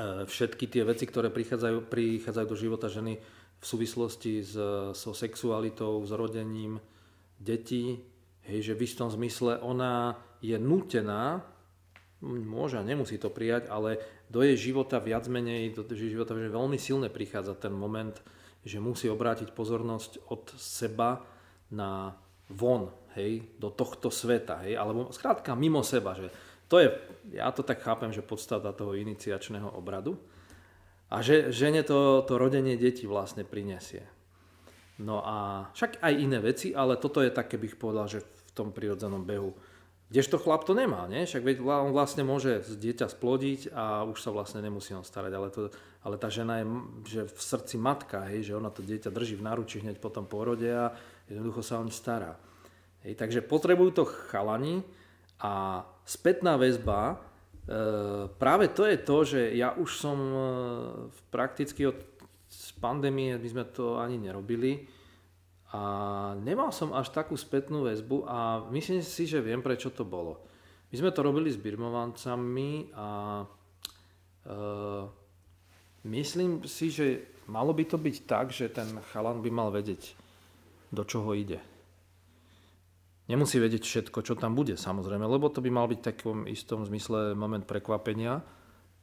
[0.00, 3.20] e, všetky tie veci, ktoré prichádzajú, prichádzajú do života ženy
[3.60, 4.56] v súvislosti s,
[4.96, 6.80] so sexualitou, s rodením
[7.36, 8.00] detí,
[8.48, 11.44] hej, že v istom zmysle ona je nutená,
[12.24, 14.00] môže a nemusí to prijať, ale
[14.32, 18.16] do jej života viac menej, do jej života veľmi silne prichádza ten moment,
[18.64, 21.33] že musí obrátiť pozornosť od seba
[21.70, 22.16] na
[22.50, 26.28] von, hej, do tohto sveta, hej, alebo skrátka mimo seba, že
[26.68, 26.88] to je,
[27.36, 30.16] ja to tak chápem, že podstata toho iniciačného obradu
[31.12, 34.04] a že žene to, to rodenie detí vlastne prinesie.
[34.98, 38.68] No a však aj iné veci, ale toto je také, bych povedal, že v tom
[38.70, 39.52] prirodzenom behu
[40.14, 41.26] Kdežto chlap to nemá, nie?
[41.26, 45.74] Však on vlastne môže dieťa splodiť a už sa vlastne nemusí on starať, ale, to,
[46.06, 46.64] ale tá žena je
[47.08, 50.28] že v srdci matka, hej, že ona to dieťa drží v náruči hneď po tom
[50.28, 50.94] pôrode a
[51.28, 52.36] jednoducho sa on stará.
[53.04, 54.80] Hej, takže potrebujú to chalani
[55.40, 57.16] a spätná väzba, e,
[58.40, 60.40] práve to je to, že ja už som e,
[61.28, 61.98] prakticky od
[62.80, 64.88] pandémie, my sme to ani nerobili,
[65.74, 65.82] a
[66.38, 70.38] nemal som až takú spätnú väzbu a myslím si, že viem, prečo to bolo.
[70.94, 74.54] My sme to robili s birmovancami a e,
[76.06, 80.14] myslím si, že malo by to byť tak, že ten chalan by mal vedieť,
[80.94, 81.58] do čoho ide.
[83.24, 86.84] Nemusí vedieť všetko, čo tam bude, samozrejme, lebo to by mal byť v takom istom
[86.84, 88.44] zmysle moment prekvapenia,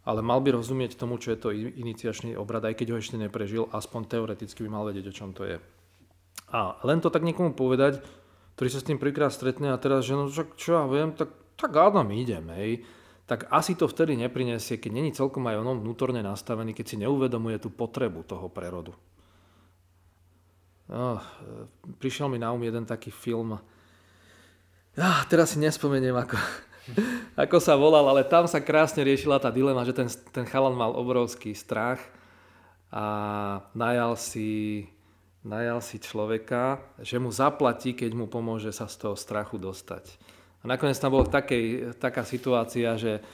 [0.05, 3.65] ale mal by rozumieť tomu, čo je to iniciačný obrad, aj keď ho ešte neprežil,
[3.73, 5.57] aspoň teoreticky by mal vedieť, o čom to je.
[6.53, 8.01] A len to tak niekomu povedať,
[8.57, 11.33] ktorý sa s tým prvýkrát stretne a teraz, že no čo, čo ja viem, tak,
[11.57, 12.85] tak ádam idem, hej.
[13.25, 17.57] Tak asi to vtedy neprinesie, keď není celkom aj onom vnútorne nastavený, keď si neuvedomuje
[17.57, 18.93] tú potrebu toho prerodu.
[20.91, 21.23] No,
[22.03, 23.55] prišiel mi na um jeden taký film,
[24.91, 26.35] ja, teraz si nespomeniem, ako,
[27.47, 30.91] ako sa volal, ale tam sa krásne riešila tá dilema, že ten, ten chalan mal
[30.91, 32.03] obrovský strach
[32.91, 33.05] a
[33.71, 34.83] najal si
[35.41, 40.05] najal si človeka, že mu zaplatí, keď mu pomôže sa z toho strachu dostať.
[40.61, 43.25] A nakoniec tam bola taká situácia, že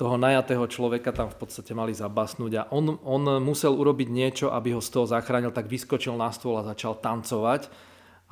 [0.00, 4.72] toho najatého človeka tam v podstate mali zabasnúť a on, on musel urobiť niečo, aby
[4.72, 7.68] ho z toho zachránil, tak vyskočil na stôl a začal tancovať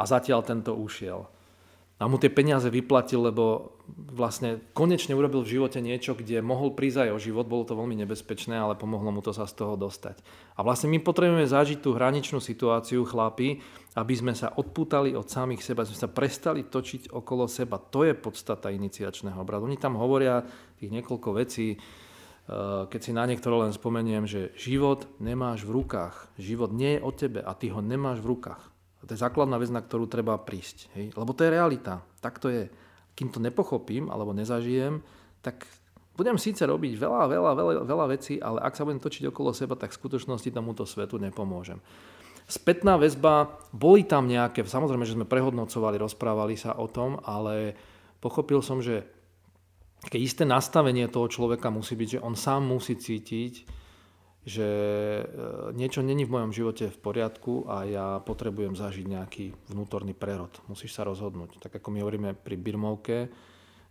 [0.01, 1.29] a zatiaľ tento ušiel.
[1.99, 7.11] A mu tie peniaze vyplatil, lebo vlastne konečne urobil v živote niečo, kde mohol prísť
[7.11, 10.23] aj o život, bolo to veľmi nebezpečné, ale pomohlo mu to sa z toho dostať.
[10.55, 13.59] A vlastne my potrebujeme zažiť tú hraničnú situáciu, chlapi,
[13.99, 17.83] aby sme sa odpútali od samých seba, sme sa prestali točiť okolo seba.
[17.91, 19.67] To je podstata iniciačného obradu.
[19.67, 20.47] Oni tam hovoria
[20.79, 21.79] tých niekoľko vecí, eh,
[22.87, 26.31] keď si na niektoré len spomeniem, že život nemáš v rukách.
[26.39, 28.78] Život nie je o tebe a ty ho nemáš v rukách.
[28.99, 30.91] A to je základná vec, na ktorú treba prísť.
[30.99, 31.15] Hej?
[31.15, 32.03] Lebo to je realita.
[32.19, 32.67] Tak to je.
[33.15, 35.03] Kým to nepochopím alebo nezažijem,
[35.43, 35.67] tak
[36.19, 39.79] budem síce robiť veľa, veľa, veľa, veľa vecí, ale ak sa budem točiť okolo seba,
[39.79, 41.79] tak v skutočnosti tomuto svetu nepomôžem.
[42.49, 47.79] Spätná väzba, boli tam nejaké, samozrejme, že sme prehodnocovali, rozprávali sa o tom, ale
[48.19, 49.07] pochopil som, že
[50.11, 53.78] keď isté nastavenie toho človeka musí byť, že on sám musí cítiť,
[54.49, 55.25] že e,
[55.77, 60.57] niečo není v mojom živote v poriadku a ja potrebujem zažiť nejaký vnútorný prerod.
[60.73, 61.61] Musíš sa rozhodnúť.
[61.61, 63.29] Tak ako my hovoríme pri birmovke,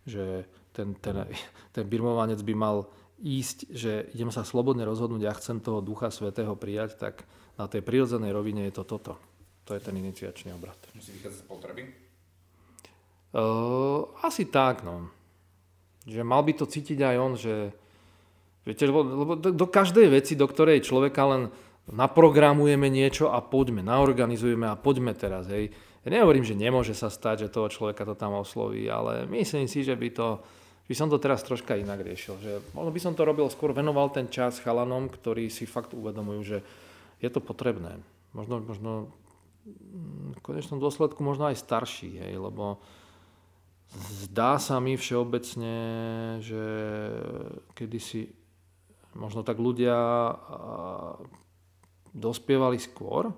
[0.01, 1.29] že ten, ten,
[1.77, 2.89] ten birmovanec by mal
[3.21, 7.25] ísť, že idem sa slobodne rozhodnúť, ja chcem toho Ducha Svetého prijať, tak
[7.57, 9.13] na tej prirodzenej rovine je to toto.
[9.69, 10.77] To je ten iniciačný obrad.
[10.97, 11.83] Musí vychádzať z potreby?
[13.35, 15.11] Uh, asi tak, no.
[16.07, 17.53] Že mal by to cítiť aj on, že
[18.67, 21.47] Viete, lebo, lebo do, do každej veci, do ktorej človeka len
[21.87, 25.47] naprogramujeme niečo a poďme, naorganizujeme a poďme teraz.
[25.47, 25.71] Hej.
[26.03, 29.87] Ja nehovorím, že nemôže sa stať, že toho človeka to tam osloví, ale myslím si,
[29.87, 30.43] že by to,
[30.83, 32.35] by som to teraz troška inak riešil.
[32.43, 36.41] Že možno by som to robil skôr, venoval ten čas chalanom, ktorí si fakt uvedomujú,
[36.43, 36.57] že
[37.23, 38.03] je to potrebné.
[38.35, 38.91] Možno, možno
[40.35, 42.83] v konečnom dôsledku možno aj starší, hej, lebo
[44.27, 45.75] zdá sa mi všeobecne,
[46.43, 46.63] že
[47.75, 48.36] kedysi
[49.17, 49.97] možno tak ľudia
[52.13, 53.33] dospievali skôr,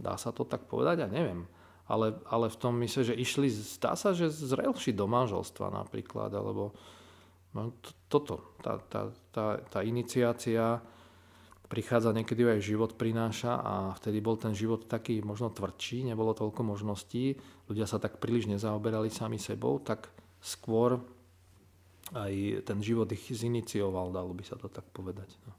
[0.00, 1.44] dá sa to tak povedať, ja neviem.
[1.86, 6.74] Ale, ale v tom mysle, že išli, zdá sa, že zrelší do manželstva napríklad, alebo
[7.54, 7.78] no,
[8.10, 10.82] toto, tá, tá, tá, tá iniciácia
[11.66, 16.62] prichádza niekedy aj život prináša a vtedy bol ten život taký možno tvrdší, nebolo toľko
[16.62, 17.38] možností,
[17.70, 20.10] ľudia sa tak príliš nezaoberali sami sebou, tak
[20.42, 20.98] skôr
[22.14, 25.26] aj ten život ich zinicioval, dalo by sa to tak povedať.
[25.46, 25.52] No.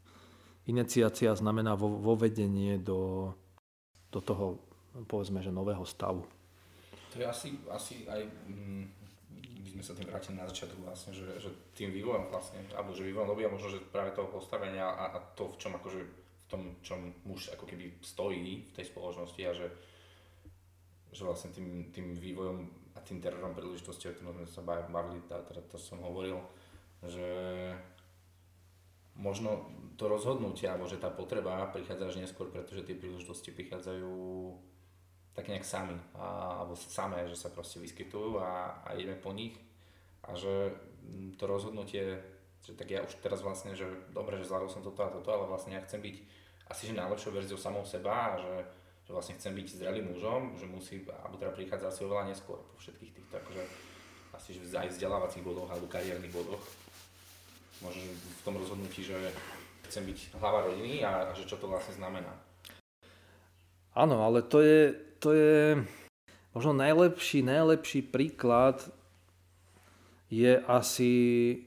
[0.67, 3.31] Iniciácia znamená vo, vo vedenie do,
[4.11, 4.59] do toho,
[5.07, 6.23] povedzme, že nového stavu.
[7.15, 8.85] To je asi, asi aj, mm,
[9.75, 13.31] sme sa tým vrátili na začiatku vlastne, že, že tým vývojom vlastne, alebo že vývojom
[13.31, 16.63] doby a možno, že práve toho postavenia a, a to, v čom akože v tom,
[16.79, 19.67] čom muž ako keby stojí v tej spoločnosti a že,
[21.11, 25.61] že vlastne tým, tým vývojom a tým terorom príležitosti, o ktorom sme sa bavili, teda
[25.69, 26.41] to som hovoril,
[27.05, 27.29] že
[29.13, 34.13] možno to rozhodnutie, alebo že tá potreba prichádza až neskôr, pretože tie príležitosti prichádzajú
[35.37, 39.53] tak nejak sami, a, alebo samé, že sa proste vyskytujú a, a ideme po nich.
[40.25, 40.73] A že
[41.37, 42.17] to rozhodnutie,
[42.65, 45.45] že tak ja už teraz vlastne, že dobre, že zvládol som toto a toto, ale
[45.45, 46.15] vlastne ja chcem byť
[46.73, 48.53] asi že najlepšou verziou samou seba a že
[49.07, 52.75] že vlastne chcem byť zrelým mužom, že musí, alebo teda prichádza asi oveľa neskôr po
[52.75, 53.63] všetkých týchto akože
[54.35, 56.59] asi že aj vzdelávacích bodoch alebo kariérnych bodoch.
[57.79, 59.15] Možno v tom rozhodnutí, že
[59.87, 62.35] chcem byť hlava rodiny a, a že čo to vlastne znamená.
[63.95, 64.93] Áno, ale to je,
[65.23, 65.81] to je
[66.51, 68.83] možno najlepší, najlepší príklad
[70.27, 71.13] je asi
[71.55, 71.57] e,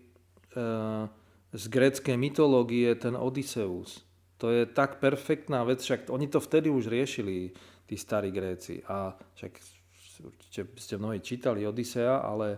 [1.56, 4.09] z gréckej mytológie ten Odysseus
[4.40, 7.52] to je tak perfektná vec, však oni to vtedy už riešili,
[7.84, 8.80] tí starí Gréci.
[8.88, 9.52] A však
[10.24, 12.56] určite ste mnohí čítali Odisea, ale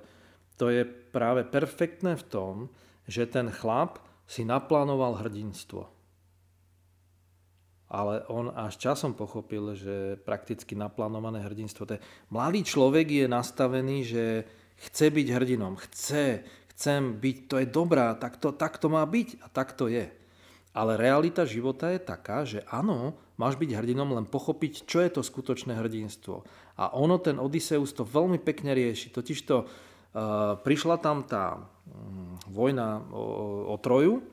[0.55, 2.55] to je práve perfektné v tom,
[3.11, 3.99] že ten chlap
[4.31, 5.91] si naplánoval hrdinstvo.
[7.93, 13.99] Ale on až časom pochopil, že prakticky naplánované hrdinstvo, to je, mladý človek je nastavený,
[14.07, 14.25] že
[14.89, 19.29] chce byť hrdinom, chce, chcem byť, to je dobrá, tak to, tak to má byť
[19.45, 20.22] a tak to je.
[20.73, 25.21] Ale realita života je taká, že áno, máš byť hrdinom, len pochopiť, čo je to
[25.21, 26.49] skutočné hrdinstvo.
[26.81, 29.13] A ono, ten Odysseus to veľmi pekne rieši.
[29.13, 29.69] Totižto uh,
[30.65, 33.25] prišla tam tá um, vojna o,
[33.69, 34.25] o Troju,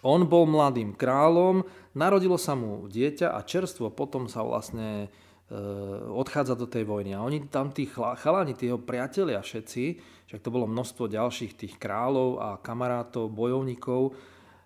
[0.00, 6.56] on bol mladým kráľom, narodilo sa mu dieťa a čerstvo potom sa vlastne uh, odchádza
[6.56, 7.12] do tej vojny.
[7.12, 9.84] A oni tam tí chalani, tí jeho priatelia všetci,
[10.30, 14.14] však to bolo množstvo ďalších tých kráľov a kamarátov, bojovníkov,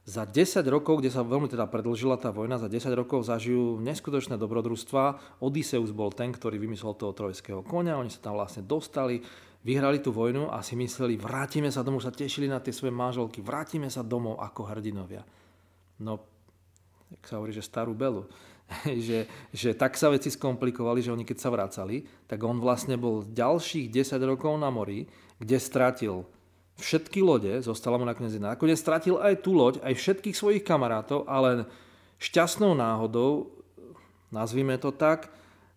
[0.04, 4.36] za 10 rokov, kde sa veľmi teda predlžila tá vojna, za 10 rokov zažijú neskutočné
[4.36, 5.36] dobrodružstva.
[5.40, 9.24] Odysseus bol ten, ktorý vymyslel toho trojského konia, oni sa tam vlastne dostali,
[9.64, 13.40] vyhrali tú vojnu a si mysleli, vrátime sa domov, sa tešili na tie svoje manželky,
[13.40, 15.24] vrátime sa domov ako hrdinovia.
[16.04, 16.20] No,
[17.08, 18.28] jak sa hovorí, že starú belu.
[19.08, 23.24] že, že tak sa veci skomplikovali, že oni keď sa vracali, tak on vlastne bol
[23.24, 25.08] ďalších 10 rokov na mori,
[25.40, 26.28] kde stratil
[26.78, 28.58] všetky lode, zostala mu nakoniec jedna.
[28.58, 31.70] Nakoniec stratil aj tú loď, aj všetkých svojich kamarátov, ale
[32.18, 33.50] šťastnou náhodou,
[34.34, 35.30] nazvime to tak,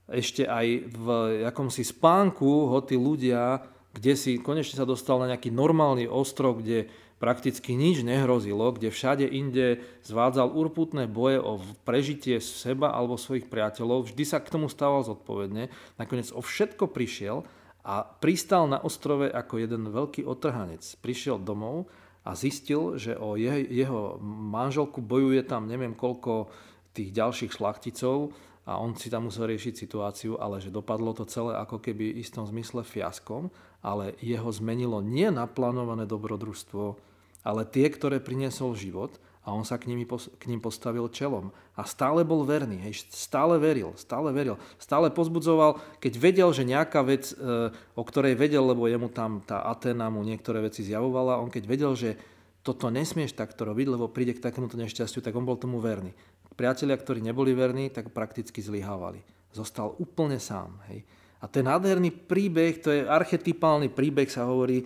[0.07, 1.07] ešte aj v
[1.43, 3.59] akomsi spánku ho tí ľudia,
[3.91, 9.25] kde si konečne sa dostal na nejaký normálny ostrov, kde prakticky nič nehrozilo, kde všade
[9.25, 15.01] inde zvádzal urputné boje o prežitie seba alebo svojich priateľov, vždy sa k tomu stával
[15.01, 17.41] zodpovedne, nakoniec o všetko prišiel
[17.87, 20.83] a pristal na ostrove ako jeden veľký otrhanec.
[20.99, 21.87] Prišiel domov
[22.27, 26.51] a zistil, že o jeho, jeho manželku bojuje tam neviem koľko
[26.91, 28.35] tých ďalších šlachticov
[28.67, 32.19] a on si tam musel riešiť situáciu, ale že dopadlo to celé ako keby v
[32.19, 33.47] istom zmysle fiaskom,
[33.79, 36.99] ale jeho zmenilo nie naplánované dobrodružstvo,
[37.47, 39.15] ale tie, ktoré priniesol život
[39.47, 41.55] a on sa k, nimi, k ním postavil čelom.
[41.79, 44.59] A stále bol verný, hej, stále veril, stále veril.
[44.75, 49.63] Stále pozbudzoval, keď vedel, že nejaká vec, e, o ktorej vedel, lebo jemu tam tá
[49.63, 52.19] Atena mu niektoré veci zjavovala, on keď vedel, že
[52.59, 56.11] toto nesmieš takto robiť, lebo príde k takémuto nešťastiu, tak on bol tomu verný.
[56.59, 59.23] Priatelia, ktorí neboli verní, tak prakticky zlyhávali.
[59.55, 60.75] Zostal úplne sám.
[60.91, 61.07] Hej.
[61.39, 64.83] A ten nádherný príbeh, to je archetypálny príbeh, sa hovorí,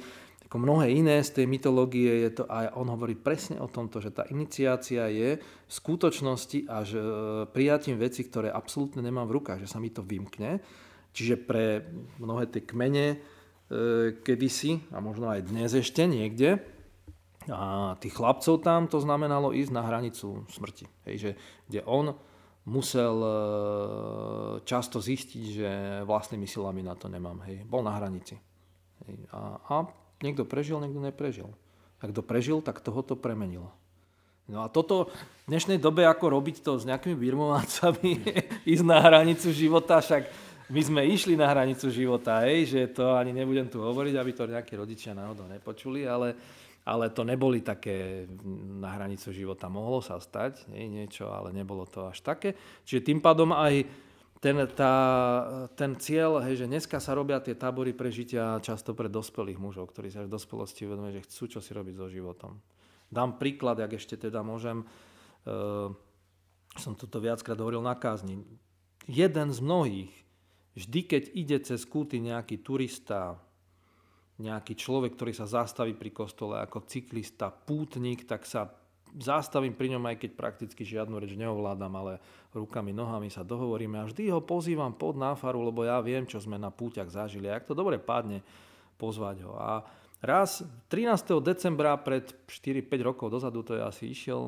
[0.51, 4.11] ako mnohé iné z tej mytológie je to aj on hovorí presne o tomto, že
[4.11, 7.01] tá iniciácia je v skutočnosti až e,
[7.55, 10.59] prijatím veci, ktoré absolútne nemám v rukách, že sa mi to vymkne.
[11.15, 11.87] Čiže pre
[12.19, 13.17] mnohé tie kmene e,
[14.19, 16.59] kedysi, a možno aj dnes ešte niekde,
[17.47, 20.83] a tých chlapcov tam to znamenalo ísť na hranicu smrti.
[21.07, 21.31] Hej, že,
[21.71, 22.11] kde on
[22.67, 23.31] musel e,
[24.67, 25.69] často zistiť, že
[26.03, 27.39] vlastnými silami na to nemám.
[27.47, 27.63] Hej.
[27.63, 28.35] Bol na hranici.
[29.07, 29.31] Hej.
[29.31, 31.49] A, a Niekto prežil, niekto neprežil.
[32.01, 33.73] A kto prežil, tak toho to premenilo.
[34.49, 35.13] No a toto
[35.45, 38.11] v dnešnej dobe, ako robiť to s nejakými birmovácami,
[38.73, 40.29] ísť na hranicu života, však
[40.71, 44.51] my sme išli na hranicu života, hej, že to ani nebudem tu hovoriť, aby to
[44.51, 46.31] nejakí rodičia náhodou nepočuli, ale,
[46.87, 48.25] ale to neboli také
[48.79, 49.67] na hranicu života.
[49.67, 52.55] Mohlo sa stať hej, niečo, ale nebolo to až také.
[52.87, 53.83] Čiže tým pádom aj
[54.41, 54.95] ten, tá,
[55.77, 60.09] ten cieľ, hej, že dneska sa robia tie tábory prežitia často pre dospelých mužov, ktorí
[60.09, 62.57] sa v dospelosti uvedomujú, že chcú čo si robiť so životom.
[63.13, 65.93] Dám príklad, ak ešte teda môžem, uh,
[66.73, 68.41] som toto viackrát hovoril na kázni.
[69.05, 70.13] Jeden z mnohých,
[70.73, 73.37] vždy keď ide cez kúty nejaký turista,
[74.41, 78.65] nejaký človek, ktorý sa zastaví pri kostole ako cyklista, pútnik, tak sa
[79.19, 82.13] zastavím pri ňom, aj keď prakticky žiadnu reč neovládam, ale
[82.55, 86.55] rukami, nohami sa dohovoríme a vždy ho pozývam pod náfaru, lebo ja viem, čo sme
[86.55, 87.51] na púťach zažili.
[87.51, 88.43] A ak to dobre padne,
[88.95, 89.57] pozvať ho.
[89.57, 89.81] A
[90.21, 90.61] raz
[90.93, 91.41] 13.
[91.41, 94.41] decembra pred 4-5 rokov dozadu to je asi išiel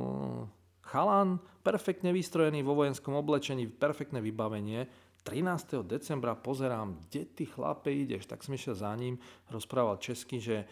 [0.86, 4.86] chalan, perfektne vystrojený vo vojenskom oblečení, perfektné vybavenie.
[5.24, 5.88] 13.
[5.88, 9.16] decembra pozerám, kde ty chlape ideš, tak som išiel za ním,
[9.48, 10.68] rozprával česky, že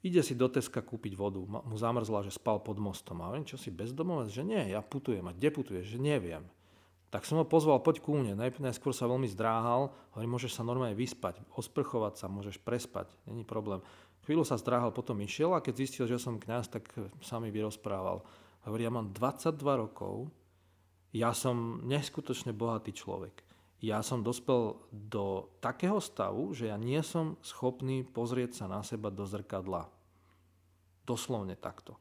[0.00, 1.44] Ide si do Teska kúpiť vodu.
[1.44, 3.20] Mu zamrzla, že spal pod mostom.
[3.20, 4.32] A hovorím, čo si bezdomovec?
[4.32, 5.24] Že nie, ja putujem.
[5.28, 5.92] A kde putuješ?
[5.92, 6.44] Že neviem.
[7.10, 8.38] Tak som ho pozval, poď ku mne.
[8.38, 9.92] Najskôr sa veľmi zdráhal.
[10.14, 13.12] Hovorím, môžeš sa normálne vyspať, osprchovať sa, môžeš prespať.
[13.26, 13.82] Není problém.
[14.24, 16.86] Chvíľu sa zdráhal, potom išiel a keď zistil, že som kňaz, tak
[17.20, 18.22] sa mi vyrozprával.
[18.62, 20.30] Hovorí, ja mám 22 rokov,
[21.10, 23.42] ja som neskutočne bohatý človek.
[23.80, 29.08] Ja som dospel do takého stavu, že ja nie som schopný pozrieť sa na seba
[29.08, 29.88] do zrkadla.
[31.08, 31.96] Doslovne takto.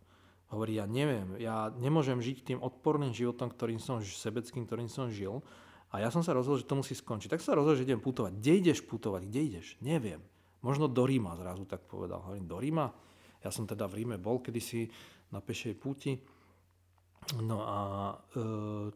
[0.52, 5.40] Hovorí, ja neviem, ja nemôžem žiť tým odporným životom, ktorým som, sebeckým, ktorým som žil.
[5.90, 7.32] A ja som sa rozhodol, že to musí skončiť.
[7.32, 8.36] Tak sa rozhodol, že idem putovať.
[8.36, 9.26] Kde ideš putovať?
[9.30, 9.68] Kde ideš?
[9.80, 10.20] Neviem.
[10.60, 12.20] Možno do Ríma zrazu tak povedal.
[12.28, 12.92] Hovorím, do Ríma?
[13.40, 14.92] Ja som teda v Ríme bol kedysi
[15.32, 16.20] na pešej púti
[17.38, 17.80] No a
[18.34, 18.44] e,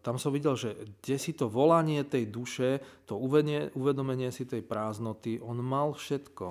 [0.02, 4.66] tam som videl, že kde si to volanie tej duše, to uvedenie, uvedomenie si tej
[4.66, 6.48] prázdnoty, on mal všetko.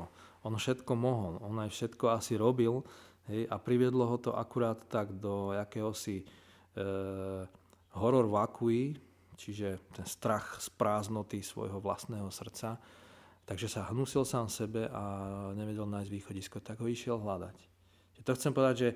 [0.47, 1.43] On všetko mohol.
[1.43, 2.87] On aj všetko asi robil.
[3.27, 6.25] Hej, a priviedlo ho to akurát tak do jakéhosi e,
[7.99, 8.95] horor vacui,
[9.35, 12.79] čiže ten strach z prázdnoty svojho vlastného srdca.
[13.43, 15.03] Takže sa hnusil sám sebe a
[15.59, 17.57] nevedel nájsť východisko, tak ho išiel hľadať.
[18.23, 18.89] To chcem povedať, že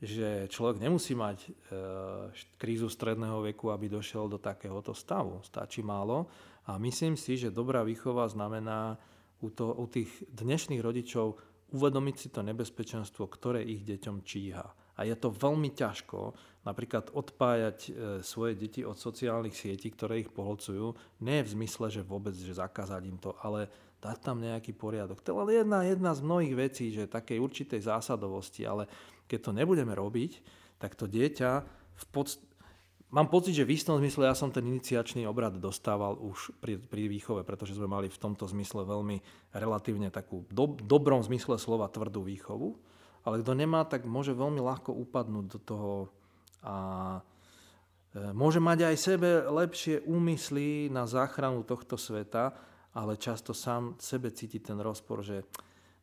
[0.00, 1.48] že človek nemusí mať e,
[2.56, 5.44] krízu stredného veku, aby došiel do takéhoto stavu.
[5.44, 6.24] Stačí málo.
[6.64, 8.96] A myslím si, že dobrá výchova znamená
[9.44, 11.36] u, to, u tých dnešných rodičov
[11.76, 14.66] uvedomiť si to nebezpečenstvo, ktoré ich deťom číha.
[14.96, 17.90] A je to veľmi ťažko napríklad odpájať e,
[18.24, 20.92] svoje deti od sociálnych sietí, ktoré ich pohlcujú.
[21.24, 23.68] Nie v zmysle, že vôbec že zakázať im to, ale
[24.00, 25.20] dať tam nejaký poriadok.
[25.20, 28.88] To je len jedna, jedna z mnohých vecí, že takej určitej zásadovosti, ale
[29.30, 30.42] keď to nebudeme robiť,
[30.82, 31.50] tak to dieťa
[31.94, 32.42] v podst-
[33.14, 37.06] mám pocit, že v istom zmysle ja som ten iniciačný obrad dostával už pri, pri
[37.06, 39.22] výchove, pretože sme mali v tomto zmysle veľmi
[39.54, 42.74] relatívne takú do, dobrom zmysle slova tvrdú výchovu.
[43.20, 45.92] Ale kto nemá, tak môže veľmi ľahko upadnúť do toho
[46.64, 46.76] a
[48.16, 52.56] e, môže mať aj sebe lepšie úmysly na záchranu tohto sveta,
[52.96, 55.44] ale často sám sebe cíti ten rozpor, že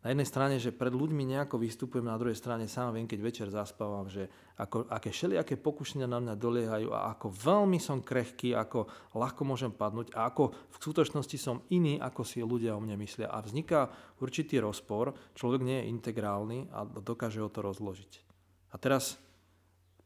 [0.07, 3.47] na jednej strane, že pred ľuďmi nejako vystupujem, na druhej strane sám viem, keď večer
[3.51, 8.87] zaspávam, že ako, aké všelijaké pokušenia na mňa doliehajú a ako veľmi som krehký, ako
[9.11, 13.27] ľahko môžem padnúť a ako v skutočnosti som iný, ako si ľudia o mne myslia.
[13.27, 13.91] A vzniká
[14.23, 18.23] určitý rozpor, človek nie je integrálny a dokáže ho to rozložiť.
[18.71, 19.19] A teraz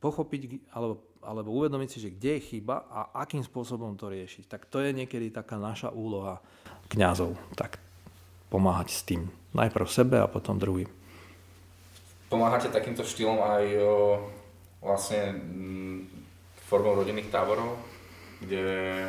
[0.01, 4.49] pochopiť alebo, alebo uvedomiť si, že kde je chyba a akým spôsobom to riešiť.
[4.49, 6.41] Tak to je niekedy taká naša úloha
[6.89, 7.37] kňazov.
[7.53, 7.90] Tak
[8.51, 9.31] pomáhať s tým.
[9.55, 10.91] Najprv sebe a potom druhým.
[12.27, 13.91] Pomáhate takýmto štýlom aj o,
[14.83, 16.07] vlastne m,
[16.67, 17.79] formou rodinných táborov,
[18.43, 19.07] kde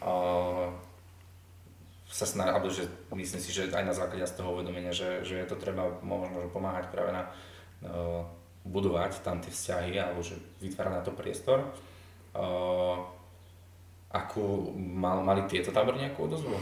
[0.00, 0.14] o,
[2.08, 5.46] sa snaží, že myslím si, že aj na základe z toho uvedomenia, že, že je
[5.48, 7.28] to treba možno pomáhať práve na
[7.84, 8.24] o,
[8.64, 11.60] budovať tam tie vzťahy, alebo že vytvárať na to priestor.
[12.32, 13.04] O,
[14.08, 16.56] akú mal, mali tieto tábory nejakú odozvu?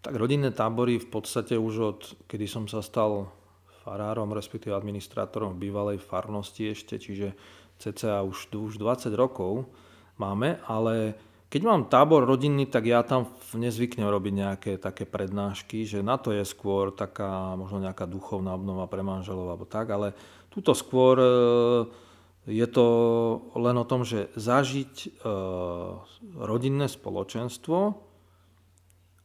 [0.00, 3.28] Tak rodinné tábory v podstate už od kedy som sa stal
[3.84, 7.36] farárom, respektíve administrátorom bývalej farnosti ešte, čiže
[7.80, 9.68] cca už, už 20 rokov
[10.20, 11.16] máme, ale
[11.50, 13.26] keď mám tábor rodinný, tak ja tam
[13.58, 18.86] nezvyknem robiť nejaké také prednášky, že na to je skôr taká možno nejaká duchovná obnova
[18.86, 20.14] pre manželov alebo tak, ale
[20.46, 21.30] tuto skôr e,
[22.46, 22.86] je to
[23.58, 25.08] len o tom, že zažiť e,
[26.38, 28.09] rodinné spoločenstvo,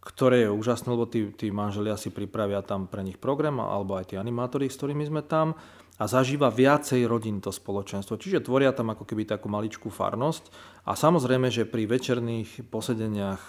[0.06, 4.14] ktoré je úžasné, lebo tí, tí manželia si pripravia tam pre nich program, alebo aj
[4.14, 5.58] tí animátori, s ktorými sme tam
[5.96, 8.20] a zažíva viacej rodín to spoločenstvo.
[8.20, 10.52] Čiže tvoria tam ako keby takú maličkú farnosť.
[10.86, 13.42] A samozrejme, že pri večerných posedeniach,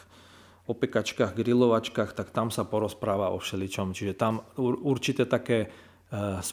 [0.71, 3.93] opekačkách, grilovačkách, tak tam sa porozpráva o všeličom.
[3.93, 5.69] Čiže tam určité také e,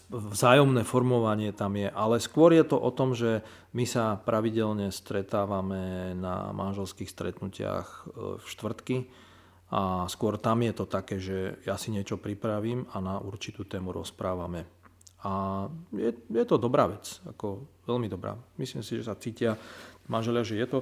[0.09, 1.93] vzájomné formovanie tam je.
[1.93, 3.45] Ale skôr je to o tom, že
[3.77, 7.97] my sa pravidelne stretávame na manželských stretnutiach e,
[8.41, 8.97] v štvrtky
[9.73, 13.89] a skôr tam je to také, že ja si niečo pripravím a na určitú tému
[13.89, 14.69] rozprávame.
[15.25, 18.37] A je, je to dobrá vec, ako veľmi dobrá.
[18.61, 19.57] Myslím si, že sa cítia
[20.05, 20.79] manželia, že je to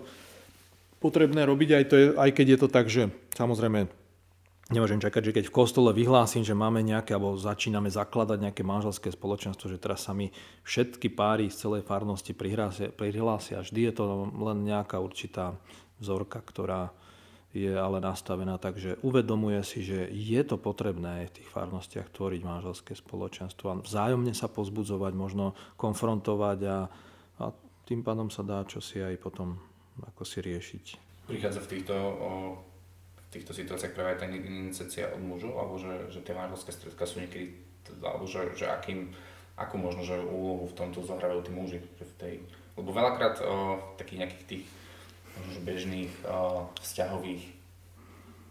[0.99, 3.87] potrebné robiť, aj, to je, aj keď je to tak, že samozrejme
[4.75, 9.07] nemôžem čakať, že keď v kostole vyhlásim, že máme nejaké, alebo začíname zakladať nejaké manželské
[9.07, 10.35] spoločenstvo, že teraz sa mi
[10.67, 13.63] všetky páry z celej farnosti prihlásia, prihlásia.
[13.63, 15.55] Vždy je to len nejaká určitá
[16.01, 16.91] vzorka, ktorá,
[17.51, 22.41] je ale nastavená tak, že uvedomuje si, že je to potrebné v tých farnostiach tvoriť
[22.47, 26.77] manželské spoločenstvo a vzájomne sa pozbudzovať, možno konfrontovať a,
[27.43, 27.43] a
[27.83, 29.59] tým pádom sa dá čosi aj potom
[29.99, 30.85] ako si riešiť.
[31.27, 32.31] Prichádza v týchto, o,
[33.19, 37.19] v týchto situáciách práve tá iniciácia od mužov, alebo že, že tie manželské stredka sú
[37.19, 37.51] niekedy,
[37.99, 39.11] alebo že, že akým,
[39.59, 42.35] akú možno, že úlohu v tomto zohrávajú tí muži, v tej,
[42.79, 44.65] lebo veľakrát o, takých nejakých tých
[45.39, 47.43] možno bežných uh, vzťahových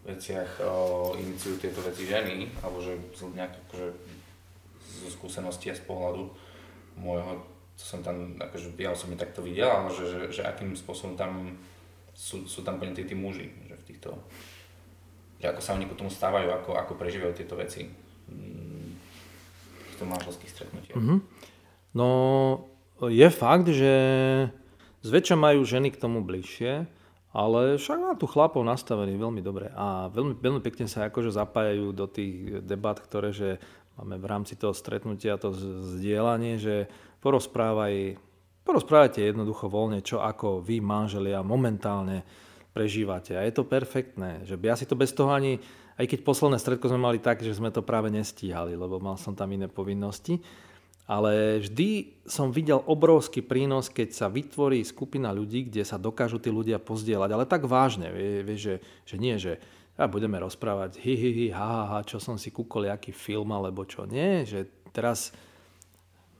[0.08, 3.88] veciach uh, iniciujú tieto veci ženy, alebo že z nejak, akože,
[5.00, 6.28] zo skúsenosti a z pohľadu
[6.98, 7.40] môjho,
[7.76, 11.56] to som tam, akože ja som takto videl, ale že, že, že akým spôsobom tam
[12.12, 14.10] sú, sú tam plne tí, tí muži, že v týchto,
[15.40, 18.88] že ako sa oni potom stávajú, ako, ako prežívajú tieto veci mm,
[19.72, 21.00] v týchto manželských stretnutiach.
[21.00, 21.18] Mm-hmm.
[21.96, 22.08] No,
[23.08, 23.94] je fakt, že
[25.00, 26.84] Zväčša majú ženy k tomu bližšie,
[27.30, 31.94] ale však má tu chlapov nastavený veľmi dobre a veľmi, veľmi pekne sa akože zapájajú
[31.94, 33.56] do tých debat, ktoré že
[33.96, 35.54] máme v rámci toho stretnutia, to
[35.96, 36.90] zdieľanie, že
[37.24, 38.18] porozprávaj,
[38.66, 42.26] porozprávajte jednoducho voľne, čo ako vy, manželia, momentálne
[42.76, 43.36] prežívate.
[43.36, 45.60] A je to perfektné, že ja si to bez toho ani,
[45.96, 49.36] aj keď posledné stredko sme mali tak, že sme to práve nestíhali, lebo mal som
[49.36, 50.40] tam iné povinnosti,
[51.10, 56.54] ale vždy som videl obrovský prínos, keď sa vytvorí skupina ľudí, kde sa dokážu tí
[56.54, 59.58] ľudia pozdieľať, ale tak vážne, vie, vie, že, že nie, že
[60.00, 63.84] a budeme rozprávať hi, hi, hi, ha, ha, čo som si kúkol, aký film alebo
[63.84, 64.08] čo.
[64.08, 64.64] Nie, že
[64.96, 65.34] teraz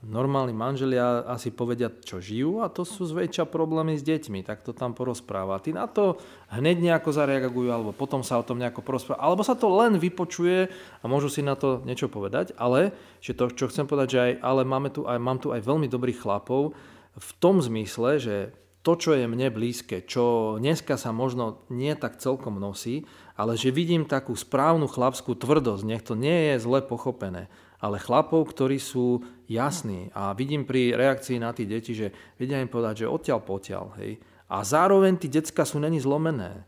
[0.01, 4.73] normálni manželia asi povedia, čo žijú a to sú zväčša problémy s deťmi, tak to
[4.73, 5.61] tam porozpráva.
[5.61, 6.17] Ty na to
[6.49, 9.21] hneď nejako zareagujú alebo potom sa o tom nejako porozpráva.
[9.21, 13.53] Alebo sa to len vypočuje a môžu si na to niečo povedať, ale že to,
[13.53, 16.73] čo chcem povedať, že aj, ale máme tu aj, mám tu aj veľmi dobrých chlapov
[17.13, 18.35] v tom zmysle, že
[18.81, 23.05] to, čo je mne blízke, čo dneska sa možno nie tak celkom nosí,
[23.37, 27.45] ale že vidím takú správnu chlapskú tvrdosť, nech to nie je zle pochopené
[27.81, 30.13] ale chlapov, ktorí sú jasní.
[30.13, 33.85] A vidím pri reakcii na tie deti, že vedia im povedať, že odtiaľ potiaľ.
[33.97, 34.21] Hej.
[34.47, 36.61] A zároveň tí decka sú není zlomené.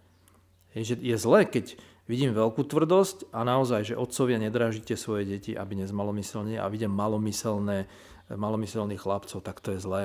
[0.74, 1.78] Je, že je zle, keď
[2.10, 7.86] vidím veľkú tvrdosť a naozaj, že otcovia nedražíte svoje deti, aby nezmalomyselne a vidím malomyselné,
[8.34, 10.04] malomyselných chlapcov, tak to je zlé.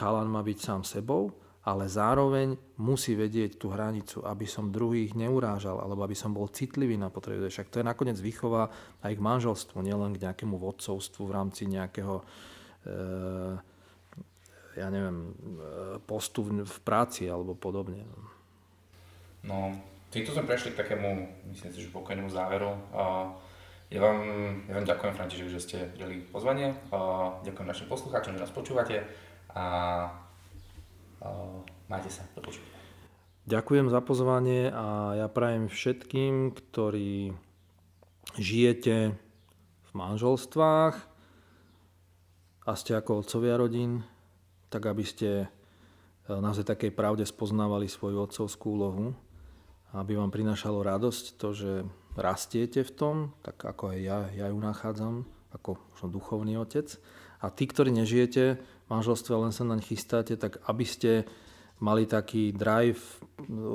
[0.00, 1.36] Chalan má byť sám sebou,
[1.66, 6.94] ale zároveň musí vedieť tú hranicu, aby som druhých neurážal, alebo aby som bol citlivý
[6.94, 7.50] na potreby.
[7.50, 8.70] Však to je nakoniec výchova
[9.02, 12.22] aj k manželstvu, nielen k nejakému vodcovstvu v rámci nejakého
[12.86, 12.94] e,
[14.78, 15.34] ja neviem,
[16.06, 18.06] postu v, v práci alebo podobne.
[19.42, 19.74] No,
[20.14, 21.08] týmto sme prešli k takému,
[21.50, 22.78] myslím si, že pokojnému záveru.
[23.86, 24.18] Ja vám,
[24.66, 26.74] ja vám ďakujem, František, že ste prijeli pozvanie.
[26.90, 29.06] Uh, ďakujem našim poslucháčom, že nás počúvate.
[29.54, 30.25] A
[31.86, 32.22] Majte sa,
[33.46, 37.30] Ďakujem za pozvanie a ja prajem všetkým, ktorí
[38.36, 39.14] žijete
[39.86, 40.94] v manželstvách
[42.66, 44.02] a ste ako otcovia rodín,
[44.66, 45.48] tak aby ste e,
[46.26, 49.14] naozaj takej pravde spoznávali svoju otcovskú úlohu,
[49.94, 51.72] aby vám prinášalo radosť to, že
[52.18, 55.22] rastiete v tom, tak ako aj ja, ja ju nachádzam,
[55.54, 55.78] ako
[56.10, 56.98] duchovný otec.
[57.40, 58.58] A tí, ktorí nežijete
[58.88, 61.12] manželstve, len sa naň chystáte, tak aby ste
[61.78, 63.20] mali taký drive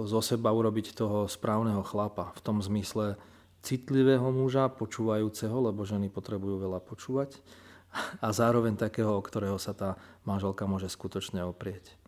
[0.10, 2.34] zo seba urobiť toho správneho chlapa.
[2.34, 3.20] V tom zmysle
[3.62, 7.38] citlivého muža, počúvajúceho, lebo ženy potrebujú veľa počúvať
[8.24, 12.01] a zároveň takého, o ktorého sa tá manželka môže skutočne oprieť.